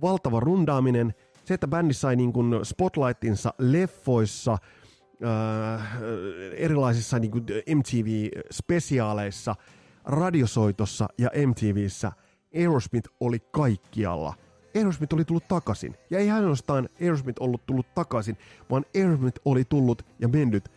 valtava 0.00 0.40
rundaaminen, 0.40 1.14
se, 1.44 1.54
että 1.54 1.68
bändi 1.68 1.94
sai 1.94 2.16
niin 2.16 2.32
kuin 2.32 2.54
spotlightinsa 2.62 3.54
leffoissa, 3.58 4.52
äh, 4.52 6.02
erilaisissa 6.56 7.18
niin 7.18 7.30
kuin 7.30 7.44
MTV-spesiaaleissa, 7.74 9.54
radiosoitossa 10.04 11.08
ja 11.18 11.30
MTVssä, 11.46 12.12
Aerosmith 12.54 13.10
oli 13.20 13.38
kaikkialla. 13.38 14.34
Aerosmith 14.74 15.14
oli 15.14 15.24
tullut 15.24 15.48
takaisin. 15.48 15.96
Ja 16.10 16.18
ei 16.18 16.30
ainoastaan 16.30 16.88
Aerosmith 17.00 17.42
ollut 17.42 17.66
tullut 17.66 17.94
takaisin, 17.94 18.38
vaan 18.70 18.84
Aerosmith 18.96 19.40
oli 19.44 19.64
tullut 19.64 20.06
ja 20.18 20.28
mennyt 20.28 20.68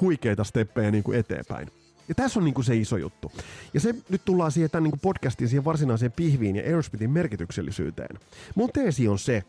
huikeita 0.00 0.44
steppejä 0.44 0.90
niin 0.90 1.04
kuin 1.04 1.18
eteenpäin. 1.18 1.68
Ja 2.08 2.14
tässä 2.14 2.40
on 2.40 2.44
niin 2.44 2.54
kuin 2.54 2.64
se 2.64 2.76
iso 2.76 2.96
juttu. 2.96 3.32
Ja 3.74 3.80
se 3.80 3.94
nyt 4.08 4.24
tullaan 4.24 4.52
siihen 4.52 4.70
tämän 4.70 4.82
niin 4.82 4.90
kuin 4.90 5.00
podcastin 5.00 5.48
siihen 5.48 5.64
varsinaiseen 5.64 6.12
pihviin 6.12 6.56
ja 6.56 6.62
Aerosmithin 6.62 7.10
merkityksellisyyteen. 7.10 8.18
Mun 8.54 8.70
teesi 8.72 9.08
on 9.08 9.18
se, 9.18 9.42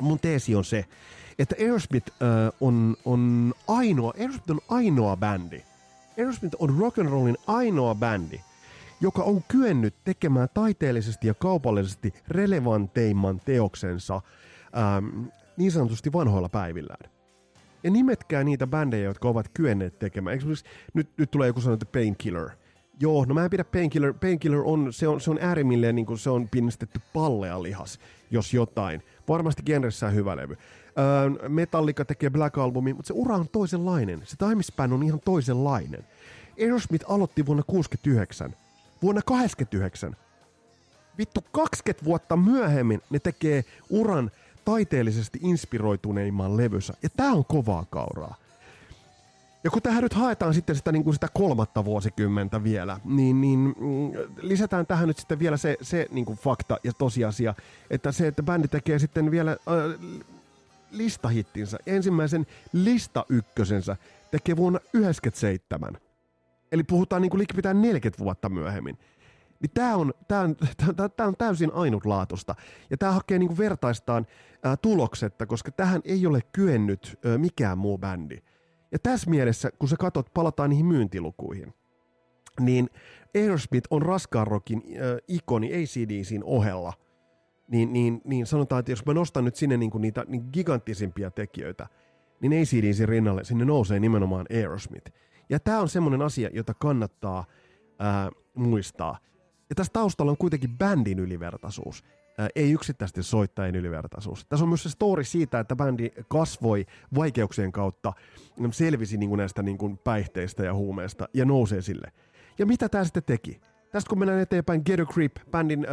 mun 0.00 0.20
teesi 0.20 0.54
on 0.54 0.64
se, 0.64 0.84
että 1.38 1.56
Aerosmith 1.60 2.10
äh, 2.10 2.52
on, 2.60 2.96
on 3.04 3.54
ainoa, 3.68 4.12
Aerosmith 4.18 4.50
on 4.50 4.60
ainoa 4.68 5.16
bändi. 5.16 5.62
Aerosmith 6.18 6.56
on 6.58 6.78
rock 6.78 6.98
and 6.98 7.08
rollin 7.08 7.36
ainoa 7.46 7.94
bändi, 7.94 8.40
joka 9.00 9.22
on 9.22 9.42
kyennyt 9.48 9.94
tekemään 10.04 10.48
taiteellisesti 10.54 11.26
ja 11.26 11.34
kaupallisesti 11.34 12.14
relevanteimman 12.28 13.40
teoksensa 13.44 14.20
ähm, 14.76 15.24
niin 15.56 15.72
sanotusti 15.72 16.12
vanhoilla 16.12 16.48
päivillään. 16.48 17.10
Ja 17.82 17.90
nimetkää 17.90 18.44
niitä 18.44 18.66
bändejä, 18.66 19.04
jotka 19.04 19.28
ovat 19.28 19.48
kyenneet 19.54 19.98
tekemään. 19.98 20.36
Esimerkiksi 20.36 20.64
nyt, 20.94 21.08
nyt 21.16 21.30
tulee 21.30 21.46
joku 21.46 21.60
sanottu 21.60 21.86
Painkiller. 21.92 22.50
Joo, 23.00 23.24
no 23.24 23.34
mä 23.34 23.44
en 23.44 23.50
pidä 23.50 23.64
Painkiller. 23.64 24.14
Painkiller 24.14 24.60
on, 24.64 24.92
se 24.92 25.08
on, 25.08 25.20
se 25.20 25.30
on 25.30 25.38
äärimmilleen 25.40 25.94
niin 25.94 26.06
kuin 26.06 26.18
se 26.18 26.30
on 26.30 26.48
pinnistetty 26.48 27.00
pallea 27.12 27.62
lihas, 27.62 27.98
jos 28.30 28.54
jotain. 28.54 29.02
Varmasti 29.28 29.62
genressä 29.62 30.10
hyvä 30.10 30.36
levy. 30.36 30.56
Öö, 30.98 31.48
Metallica 31.48 32.04
tekee 32.04 32.30
Black 32.30 32.58
Albumin, 32.58 32.96
mutta 32.96 33.06
se 33.06 33.14
ura 33.16 33.36
on 33.36 33.48
toisenlainen. 33.48 34.22
Se 34.24 34.36
time 34.36 34.62
span 34.62 34.92
on 34.92 35.02
ihan 35.02 35.20
toisenlainen. 35.24 36.04
Aerosmith 36.60 37.04
aloitti 37.08 37.46
vuonna 37.46 37.62
69. 37.66 38.54
Vuonna 39.02 39.22
89. 39.22 40.16
Vittu 41.18 41.44
20 41.52 42.04
vuotta 42.04 42.36
myöhemmin 42.36 43.02
ne 43.10 43.18
tekee 43.18 43.64
uran 43.90 44.30
taiteellisesti 44.64 45.38
inspiroituneimman 45.42 46.56
levyssä. 46.56 46.94
Ja 47.02 47.08
tää 47.16 47.32
on 47.32 47.44
kovaa 47.44 47.84
kauraa. 47.90 48.34
Ja 49.64 49.70
kun 49.70 49.82
tähän 49.82 50.02
nyt 50.02 50.12
haetaan 50.12 50.54
sitten 50.54 50.76
sitä, 50.76 50.92
niin 50.92 51.04
kuin 51.04 51.14
sitä 51.14 51.28
kolmatta 51.34 51.84
vuosikymmentä 51.84 52.64
vielä, 52.64 53.00
niin, 53.04 53.40
niin 53.40 53.58
mm, 53.58 54.12
lisätään 54.40 54.86
tähän 54.86 55.08
nyt 55.08 55.18
sitten 55.18 55.38
vielä 55.38 55.56
se, 55.56 55.76
se 55.82 56.06
niin 56.10 56.24
kuin 56.24 56.38
fakta 56.38 56.78
ja 56.84 56.92
tosiasia, 56.92 57.54
että 57.90 58.12
se, 58.12 58.26
että 58.26 58.42
bändi 58.42 58.68
tekee 58.68 58.98
sitten 58.98 59.30
vielä 59.30 59.50
äh, 59.50 59.56
listahittinsä, 60.90 61.78
ensimmäisen 61.86 62.46
listaykkösensä 62.72 63.96
tekee 64.30 64.56
vuonna 64.56 64.80
97. 64.92 65.98
Eli 66.72 66.84
puhutaan 66.84 67.22
niin 67.22 67.30
kuin 67.30 67.38
likipitään 67.38 67.82
40 67.82 68.24
vuotta 68.24 68.48
myöhemmin. 68.48 68.98
Niin 69.60 69.70
tämä 69.74 69.96
on, 69.96 70.14
on, 70.42 70.56
on 71.26 71.36
täysin 71.38 71.72
ainutlaatusta. 71.74 72.54
Ja 72.90 72.96
tämä 72.96 73.12
hakee 73.12 73.38
niinku 73.38 73.58
vertaistaan 73.58 74.26
ää, 74.62 74.76
tuloksetta, 74.76 75.46
koska 75.46 75.70
tähän 75.70 76.00
ei 76.04 76.26
ole 76.26 76.40
kyennyt 76.52 77.18
ää, 77.24 77.38
mikään 77.38 77.78
muu 77.78 77.98
bändi. 77.98 78.38
Ja 78.92 78.98
tässä 78.98 79.30
mielessä, 79.30 79.70
kun 79.78 79.88
sä 79.88 79.96
katot, 79.96 80.34
palataan 80.34 80.70
niihin 80.70 80.86
myyntilukuihin, 80.86 81.74
niin 82.60 82.90
Aerosmith 83.34 83.86
on 83.90 84.02
raskaan 84.02 84.46
äh, 84.52 84.80
ikoni 85.28 85.72
ACDCin 85.72 86.44
ohella. 86.44 86.92
Niin, 87.68 87.92
niin, 87.92 88.20
niin 88.24 88.46
sanotaan, 88.46 88.80
että 88.80 88.92
jos 88.92 89.06
mä 89.06 89.14
nostan 89.14 89.44
nyt 89.44 89.56
sinne 89.56 89.76
niinku 89.76 89.98
niitä 89.98 90.24
niin 90.28 90.48
giganttisimpia 90.52 91.30
tekijöitä, 91.30 91.86
niin 92.40 92.52
ACDCin 92.52 93.08
rinnalle 93.08 93.44
sinne 93.44 93.64
nousee 93.64 94.00
nimenomaan 94.00 94.46
Aerosmith. 94.50 95.12
Ja 95.50 95.60
tämä 95.60 95.80
on 95.80 95.88
semmoinen 95.88 96.22
asia, 96.22 96.50
jota 96.52 96.74
kannattaa 96.74 97.44
ää, 97.98 98.30
muistaa. 98.54 99.18
Ja 99.70 99.74
tässä 99.74 99.92
taustalla 99.92 100.30
on 100.30 100.38
kuitenkin 100.38 100.78
bändin 100.78 101.18
ylivertaisuus, 101.18 102.04
ei 102.56 102.72
yksittäisten 102.72 103.22
soittajien 103.24 103.76
ylivertaisuus. 103.76 104.46
Tässä 104.48 104.64
on 104.64 104.68
myös 104.68 104.82
se 104.82 104.90
story 104.90 105.24
siitä, 105.24 105.60
että 105.60 105.76
bändi 105.76 106.10
kasvoi 106.28 106.86
vaikeuksien 107.14 107.72
kautta, 107.72 108.12
selvisi 108.70 109.16
niin 109.16 109.28
kuin 109.28 109.38
näistä 109.38 109.62
niin 109.62 109.78
kuin 109.78 109.98
päihteistä 109.98 110.64
ja 110.64 110.74
huumeista 110.74 111.28
ja 111.34 111.44
nousee 111.44 111.82
sille. 111.82 112.12
Ja 112.58 112.66
mitä 112.66 112.88
tämä 112.88 113.04
sitten 113.04 113.22
teki? 113.22 113.60
Tästä 113.90 114.08
kun 114.08 114.18
mennään 114.18 114.40
eteenpäin, 114.40 114.82
Get 114.86 115.00
a 115.00 115.04
Creep, 115.04 115.36
bändin 115.50 115.84
äh, 115.84 115.92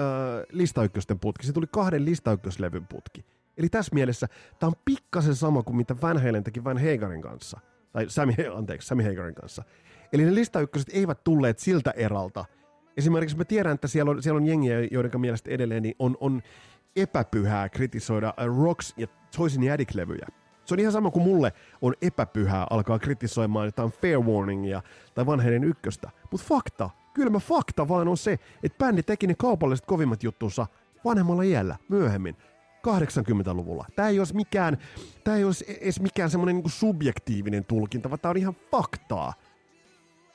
listaykkösten 0.52 1.20
putki, 1.20 1.46
se 1.46 1.54
tuli 1.54 1.68
kahden 1.72 2.06
listaykköslevyn 2.06 2.88
putki. 2.88 3.26
Eli 3.58 3.70
tässä 3.70 3.96
mielessä 3.96 4.28
tämä 4.60 4.68
on 4.68 4.82
pikkasen 4.86 5.36
sama 5.36 5.64
kuin 5.64 5.76
mitä 5.76 5.96
Van 6.02 6.24
Halen 6.24 6.44
teki 6.44 6.64
Van 6.64 6.78
Hagerin 6.78 7.22
kanssa. 7.22 7.60
Tai 7.96 8.10
Sammy, 8.10 8.34
anteeksi, 8.56 8.88
Sammy 8.88 9.04
Hagerin 9.04 9.36
kanssa. 9.36 9.64
Eli 10.14 10.26
ne 10.26 10.36
listaykköset 10.36 10.90
eivät 10.94 11.24
tulleet 11.24 11.60
siltä 11.60 11.92
eralta, 11.92 12.46
Esimerkiksi 12.98 13.38
mä 13.38 13.46
tiedän, 13.46 13.74
että 13.74 13.88
siellä 13.88 14.12
on, 14.12 14.24
siellä 14.24 14.38
on 14.38 14.46
jengiä, 14.46 14.80
joiden 14.92 15.22
mielestä 15.22 15.52
edelleen 15.52 15.84
niin 15.84 15.96
on, 16.00 16.18
on 16.20 16.42
epäpyhää 16.96 17.70
kritisoida 17.70 18.34
Rocks 18.64 18.94
ja 18.98 19.08
Toys 19.38 19.58
ja 19.58 19.74
Addict-levyjä. 19.74 20.28
Se 20.66 20.74
on 20.74 20.80
ihan 20.80 20.92
sama 20.92 21.12
kuin 21.12 21.24
mulle 21.24 21.54
on 21.82 21.94
epäpyhää 22.02 22.68
alkaa 22.70 23.00
kritisoimaan 23.00 23.66
jotain 23.66 23.92
Fair 23.92 24.20
Warningia 24.20 24.82
tai 25.16 25.26
vanheiden 25.26 25.64
ykköstä. 25.64 26.10
Mutta 26.32 26.48
fakta, 26.48 26.90
kylmä 27.14 27.40
fakta 27.40 27.88
vaan 27.88 28.08
on 28.08 28.18
se, 28.18 28.40
että 28.64 28.86
bändi 28.86 29.04
teki 29.04 29.28
ne 29.28 29.36
kaupalliset 29.38 29.86
kovimmat 29.86 30.24
juttunsa 30.24 30.68
vanhemmalla 31.06 31.44
iällä, 31.44 31.76
myöhemmin. 31.90 32.36
80-luvulla. 32.88 33.86
Tämä 33.96 34.10
ei 34.10 34.20
olisi 34.20 34.36
mikään, 34.36 34.78
tämä 35.24 35.38
ei 35.38 35.44
olisi 35.44 35.66
edes 35.82 36.02
mikään 36.02 36.30
semmoinen 36.30 36.56
niin 36.56 36.70
subjektiivinen 36.70 37.66
tulkinta, 37.66 38.10
vaan 38.10 38.20
tämä 38.20 38.30
on 38.30 38.38
ihan 38.38 38.56
faktaa. 38.72 39.34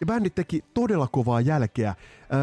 Ja 0.00 0.06
bändi 0.06 0.30
teki 0.30 0.64
todella 0.74 1.08
kovaa 1.12 1.40
jälkeä. 1.40 1.94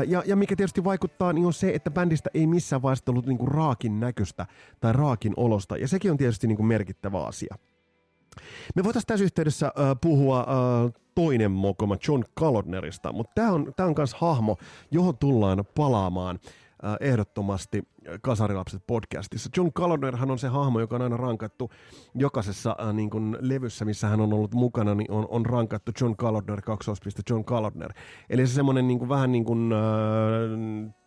Ja, 0.07 0.23
ja 0.25 0.35
mikä 0.35 0.55
tietysti 0.55 0.83
vaikuttaa, 0.83 1.33
niin 1.33 1.45
on 1.45 1.53
se, 1.53 1.69
että 1.69 1.91
bändistä 1.91 2.29
ei 2.33 2.47
missään 2.47 2.81
vaiheessa 2.81 3.11
ollut 3.11 3.25
niin 3.25 3.37
kuin 3.37 3.47
raakin 3.47 3.99
näköistä 3.99 4.45
tai 4.79 4.93
raakin 4.93 5.33
olosta. 5.37 5.77
Ja 5.77 5.87
sekin 5.87 6.11
on 6.11 6.17
tietysti 6.17 6.47
niin 6.47 6.55
kuin 6.55 6.67
merkittävä 6.67 7.23
asia. 7.23 7.55
Me 8.75 8.83
voitaisiin 8.83 9.07
tässä 9.07 9.23
yhteydessä 9.23 9.65
äh, 9.65 9.73
puhua 10.01 10.39
äh, 10.39 10.93
toinen 11.15 11.51
mokoma 11.51 11.97
John 12.07 12.23
Kalodnerista, 12.33 13.13
mutta 13.13 13.31
tämä 13.35 13.51
on, 13.51 13.73
tää 13.75 13.85
on 13.85 13.93
myös 13.97 14.13
hahmo, 14.13 14.57
johon 14.91 15.17
tullaan 15.17 15.65
palaamaan 15.75 16.39
ehdottomasti 16.99 17.83
Kasarilapset 18.21 18.83
podcastissa. 18.87 19.49
John 19.57 19.73
Kalodnerhan 19.73 20.31
on 20.31 20.39
se 20.39 20.47
hahmo, 20.47 20.79
joka 20.79 20.95
on 20.95 21.01
aina 21.01 21.17
rankattu 21.17 21.71
jokaisessa 22.15 22.75
äh, 22.81 22.93
niin 22.93 23.09
kuin 23.09 23.37
levyssä, 23.39 23.85
missä 23.85 24.07
hän 24.07 24.21
on 24.21 24.33
ollut 24.33 24.53
mukana, 24.53 24.95
niin 24.95 25.11
on, 25.11 25.27
on 25.29 25.45
rankattu 25.45 25.91
John 26.01 26.15
Kalodner, 26.15 26.61
kaksoispiste 26.61 27.21
John 27.29 27.45
Kalodner. 27.45 27.93
Eli 28.29 28.47
se 28.47 28.53
semmoinen 28.53 28.87
niin 28.87 28.99
kuin, 28.99 29.09
vähän 29.09 29.31
niin 29.31 29.45
kuin 29.45 29.73
äh, 29.73 29.79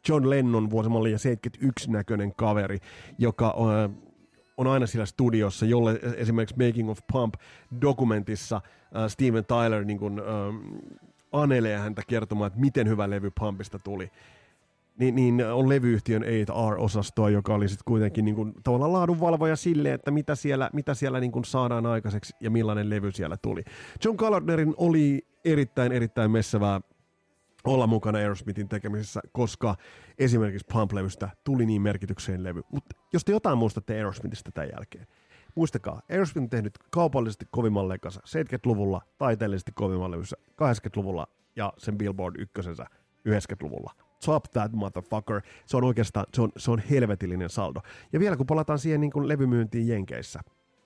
John 0.08 0.30
Lennon 0.30 0.70
vuosimalli 0.70 1.08
71 1.10 1.90
näköinen 1.90 2.34
kaveri, 2.34 2.78
joka 3.18 3.46
äh, 3.46 3.90
on 4.56 4.66
aina 4.66 4.86
siellä 4.86 5.06
studiossa, 5.06 5.66
jolle 5.66 6.00
esimerkiksi 6.16 6.66
Making 6.66 6.90
of 6.90 6.98
Pump-dokumentissa 7.12 8.56
äh, 8.56 9.08
Steven 9.08 9.44
Tyler 9.44 9.84
niin 9.84 9.98
kuin, 9.98 10.18
äh, 10.18 10.24
anelee 11.32 11.78
häntä 11.78 12.02
kertomaan, 12.08 12.46
että 12.46 12.60
miten 12.60 12.88
hyvä 12.88 13.10
levy 13.10 13.30
Pumpista 13.40 13.78
tuli 13.78 14.10
niin, 15.00 15.14
niin 15.14 15.46
on 15.52 15.68
levyyhtiön 15.68 16.22
8R-osastoa, 16.22 17.30
joka 17.30 17.54
oli 17.54 17.68
sitten 17.68 17.84
kuitenkin 17.84 18.24
niin 18.24 18.34
kuin, 18.34 18.52
tavallaan 18.64 18.92
laadunvalvoja 18.92 19.56
sille, 19.56 19.92
että 19.92 20.10
mitä 20.10 20.34
siellä, 20.34 20.70
mitä 20.72 20.94
siellä 20.94 21.20
niin 21.20 21.32
kuin 21.32 21.44
saadaan 21.44 21.86
aikaiseksi 21.86 22.34
ja 22.40 22.50
millainen 22.50 22.90
levy 22.90 23.12
siellä 23.12 23.36
tuli. 23.36 23.62
John 24.04 24.16
Gallagherin 24.16 24.74
oli 24.76 25.26
erittäin, 25.44 25.92
erittäin 25.92 26.30
messävää 26.30 26.80
olla 27.64 27.86
mukana 27.86 28.18
Aerosmithin 28.18 28.68
tekemisessä, 28.68 29.20
koska 29.32 29.76
esimerkiksi 30.18 30.66
Pump-levystä 30.72 31.30
tuli 31.44 31.66
niin 31.66 31.82
merkitykseen 31.82 32.44
levy. 32.44 32.62
Mutta 32.72 32.96
jos 33.12 33.24
te 33.24 33.32
jotain 33.32 33.58
muistatte 33.58 33.94
Aerosmithista 33.94 34.52
tämän 34.52 34.70
jälkeen, 34.76 35.06
Muistakaa, 35.54 36.02
Aerosmith 36.10 36.44
on 36.44 36.50
tehnyt 36.50 36.78
kaupallisesti 36.90 37.46
kovimman 37.50 37.88
lekansa 37.88 38.20
70-luvulla, 38.20 39.00
taiteellisesti 39.18 39.72
kovimman 39.74 40.10
levyssä 40.10 40.36
80-luvulla 40.62 41.26
ja 41.56 41.72
sen 41.78 41.98
Billboard 41.98 42.36
ykkösensä 42.38 42.86
90-luvulla. 43.28 43.94
Top 44.24 44.44
that 44.44 44.72
motherfucker. 44.72 45.40
Se 45.66 45.76
on 45.76 45.84
oikeastaan, 45.84 46.26
se 46.34 46.42
on, 46.42 46.52
se 46.56 46.70
on 46.70 46.82
helvetillinen 46.90 47.50
saldo. 47.50 47.80
Ja 48.12 48.20
vielä 48.20 48.36
kun 48.36 48.46
palataan 48.46 48.78
siihen 48.78 49.00
niin 49.00 49.10
kuin 49.10 49.28
levymyyntiin 49.28 49.88
Jenkeissä, 49.88 50.40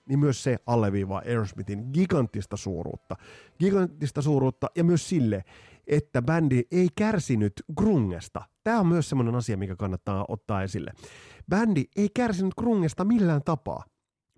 niin 0.09 0.19
myös 0.19 0.43
se 0.43 0.57
alleviivaa 0.65 1.21
Aerosmithin 1.25 1.89
giganttista 1.93 2.57
suuruutta. 2.57 3.15
Giganttista 3.59 4.21
suuruutta 4.21 4.67
ja 4.75 4.83
myös 4.83 5.09
sille, 5.09 5.43
että 5.87 6.21
bändi 6.21 6.63
ei 6.71 6.87
kärsinyt 6.95 7.53
grungesta. 7.77 8.41
Tämä 8.63 8.79
on 8.79 8.87
myös 8.87 9.09
semmoinen 9.09 9.35
asia, 9.35 9.57
mikä 9.57 9.75
kannattaa 9.75 10.25
ottaa 10.27 10.63
esille. 10.63 10.91
Bändi 11.49 11.83
ei 11.95 12.09
kärsinyt 12.15 12.53
grungesta 12.55 13.05
millään 13.05 13.41
tapaa. 13.45 13.83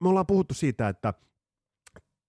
Me 0.01 0.09
ollaan 0.09 0.27
puhuttu 0.27 0.53
siitä, 0.53 0.89
että 0.89 1.13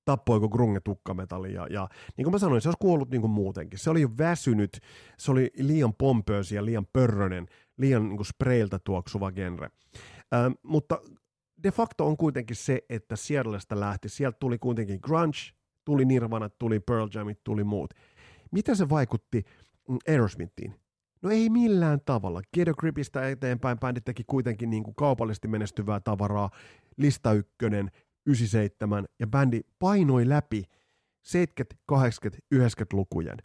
tappoiko 0.08 0.48
grunge 0.48 0.80
tukkametalli 0.80 1.52
ja, 1.52 1.66
ja 1.70 1.88
niin 2.16 2.24
kuin 2.24 2.34
mä 2.34 2.38
sanoin, 2.38 2.62
se 2.62 2.68
olisi 2.68 2.78
kuollut 2.80 3.10
niin 3.10 3.20
kuin 3.20 3.30
muutenkin. 3.30 3.78
Se 3.78 3.90
oli 3.90 4.00
jo 4.00 4.10
väsynyt, 4.18 4.80
se 5.18 5.30
oli 5.30 5.50
liian 5.56 5.94
pompöösi 5.94 6.54
ja 6.54 6.64
liian 6.64 6.86
pörrönen, 6.92 7.46
liian 7.76 8.08
niin 8.08 8.16
kuin 8.16 8.26
spreiltä 8.26 8.78
tuoksuva 8.84 9.32
genre. 9.32 9.70
Ähm, 10.34 10.52
mutta 10.62 11.00
de 11.62 11.70
facto 11.70 12.06
on 12.06 12.16
kuitenkin 12.16 12.56
se, 12.56 12.82
että 12.88 13.16
Seattlesta 13.16 13.80
lähti, 13.80 14.08
sieltä 14.08 14.36
tuli 14.40 14.58
kuitenkin 14.58 14.98
grunge, 15.02 15.38
tuli 15.84 16.04
Nirvana, 16.04 16.48
tuli 16.48 16.80
Pearl 16.80 17.08
Jamit, 17.14 17.44
tuli 17.44 17.64
muut. 17.64 17.94
Mitä 18.50 18.74
se 18.74 18.88
vaikutti 18.88 19.44
mm, 19.88 19.98
Aerosmithiin? 20.08 20.74
No 21.22 21.30
ei 21.30 21.50
millään 21.50 22.00
tavalla. 22.04 22.42
Get 22.54 22.68
Gripistä 22.78 23.28
eteenpäin 23.28 23.78
bändi 23.78 24.00
teki 24.00 24.24
kuitenkin 24.26 24.70
niin 24.70 24.82
kuin 24.82 24.94
kaupallisesti 24.94 25.48
menestyvää 25.48 26.00
tavaraa. 26.00 26.50
Lista 26.96 27.32
ykkönen, 27.32 27.90
97 28.28 29.04
ja 29.18 29.26
bändi 29.26 29.60
painoi 29.78 30.28
läpi 30.28 30.64
70, 31.22 31.82
80, 31.86 32.46
90-lukujen 32.54 33.38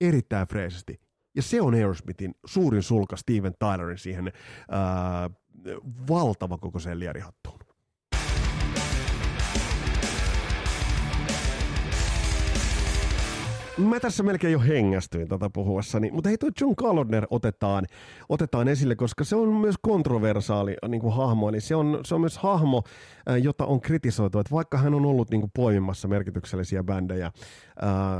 erittäin 0.00 0.46
freesesti. 0.46 1.00
Ja 1.36 1.42
se 1.42 1.60
on 1.60 1.74
Aerosmithin 1.74 2.34
suurin 2.46 2.82
sulka 2.82 3.16
Steven 3.16 3.54
Tylerin 3.58 3.98
siihen 3.98 4.32
ää, 4.70 5.30
valtava 6.08 6.58
koko 6.58 6.78
sen 6.78 7.00
lierihattuun. 7.00 7.65
Mä 13.78 14.00
tässä 14.00 14.22
melkein 14.22 14.52
jo 14.52 14.60
hengästyin 14.60 15.28
tätä 15.28 15.50
puhuessani, 15.50 16.10
mutta 16.10 16.28
hei 16.28 16.38
toi 16.38 16.50
John 16.60 16.76
Kalodner 16.76 17.26
otetaan, 17.30 17.86
otetaan 18.28 18.68
esille, 18.68 18.96
koska 18.96 19.24
se 19.24 19.36
on 19.36 19.48
myös 19.48 19.74
kontroversaali 19.82 20.76
niin 20.88 21.00
kuin 21.00 21.14
hahmo, 21.14 21.48
eli 21.48 21.60
se 21.60 21.76
on, 21.76 22.00
se 22.04 22.14
on 22.14 22.20
myös 22.20 22.38
hahmo, 22.38 22.82
jota 23.42 23.66
on 23.66 23.80
kritisoitu, 23.80 24.38
että 24.38 24.54
vaikka 24.54 24.78
hän 24.78 24.94
on 24.94 25.06
ollut 25.06 25.30
niin 25.30 25.40
kuin 25.40 25.50
poimimassa 25.54 26.08
merkityksellisiä 26.08 26.84
bändejä, 26.84 27.32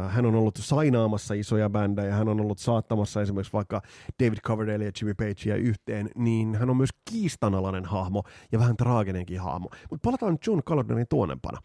hän 0.08 0.26
on 0.26 0.34
ollut 0.34 0.56
sainaamassa 0.56 1.34
isoja 1.34 1.70
bändejä, 1.70 2.14
hän 2.14 2.28
on 2.28 2.40
ollut 2.40 2.58
saattamassa 2.58 3.22
esimerkiksi 3.22 3.52
vaikka 3.52 3.82
David 4.24 4.38
Coverdale 4.38 4.84
ja 4.84 4.90
Jimmy 5.00 5.14
Pagea 5.14 5.56
yhteen, 5.56 6.10
niin 6.16 6.54
hän 6.54 6.70
on 6.70 6.76
myös 6.76 6.90
kiistanalainen 7.10 7.84
hahmo 7.84 8.22
ja 8.52 8.58
vähän 8.58 8.76
traaginenkin 8.76 9.40
hahmo. 9.40 9.68
Mutta 9.90 10.04
palataan 10.04 10.38
John 10.46 10.60
Kalodnerin 10.64 11.06
tuonempana. 11.10 11.58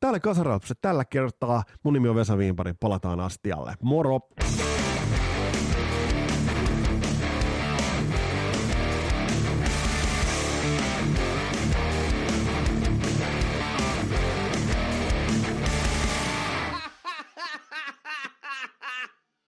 Täällä 0.00 0.20
Kasarautset 0.20 0.78
tällä 0.80 1.04
kertaa, 1.04 1.62
mun 1.82 1.94
nimi 1.94 2.08
on 2.08 2.16
Vesa 2.16 2.38
Viinpari, 2.38 2.72
palataan 2.80 3.20
asti 3.20 3.37
astialle. 3.38 3.74
Moro! 3.82 4.20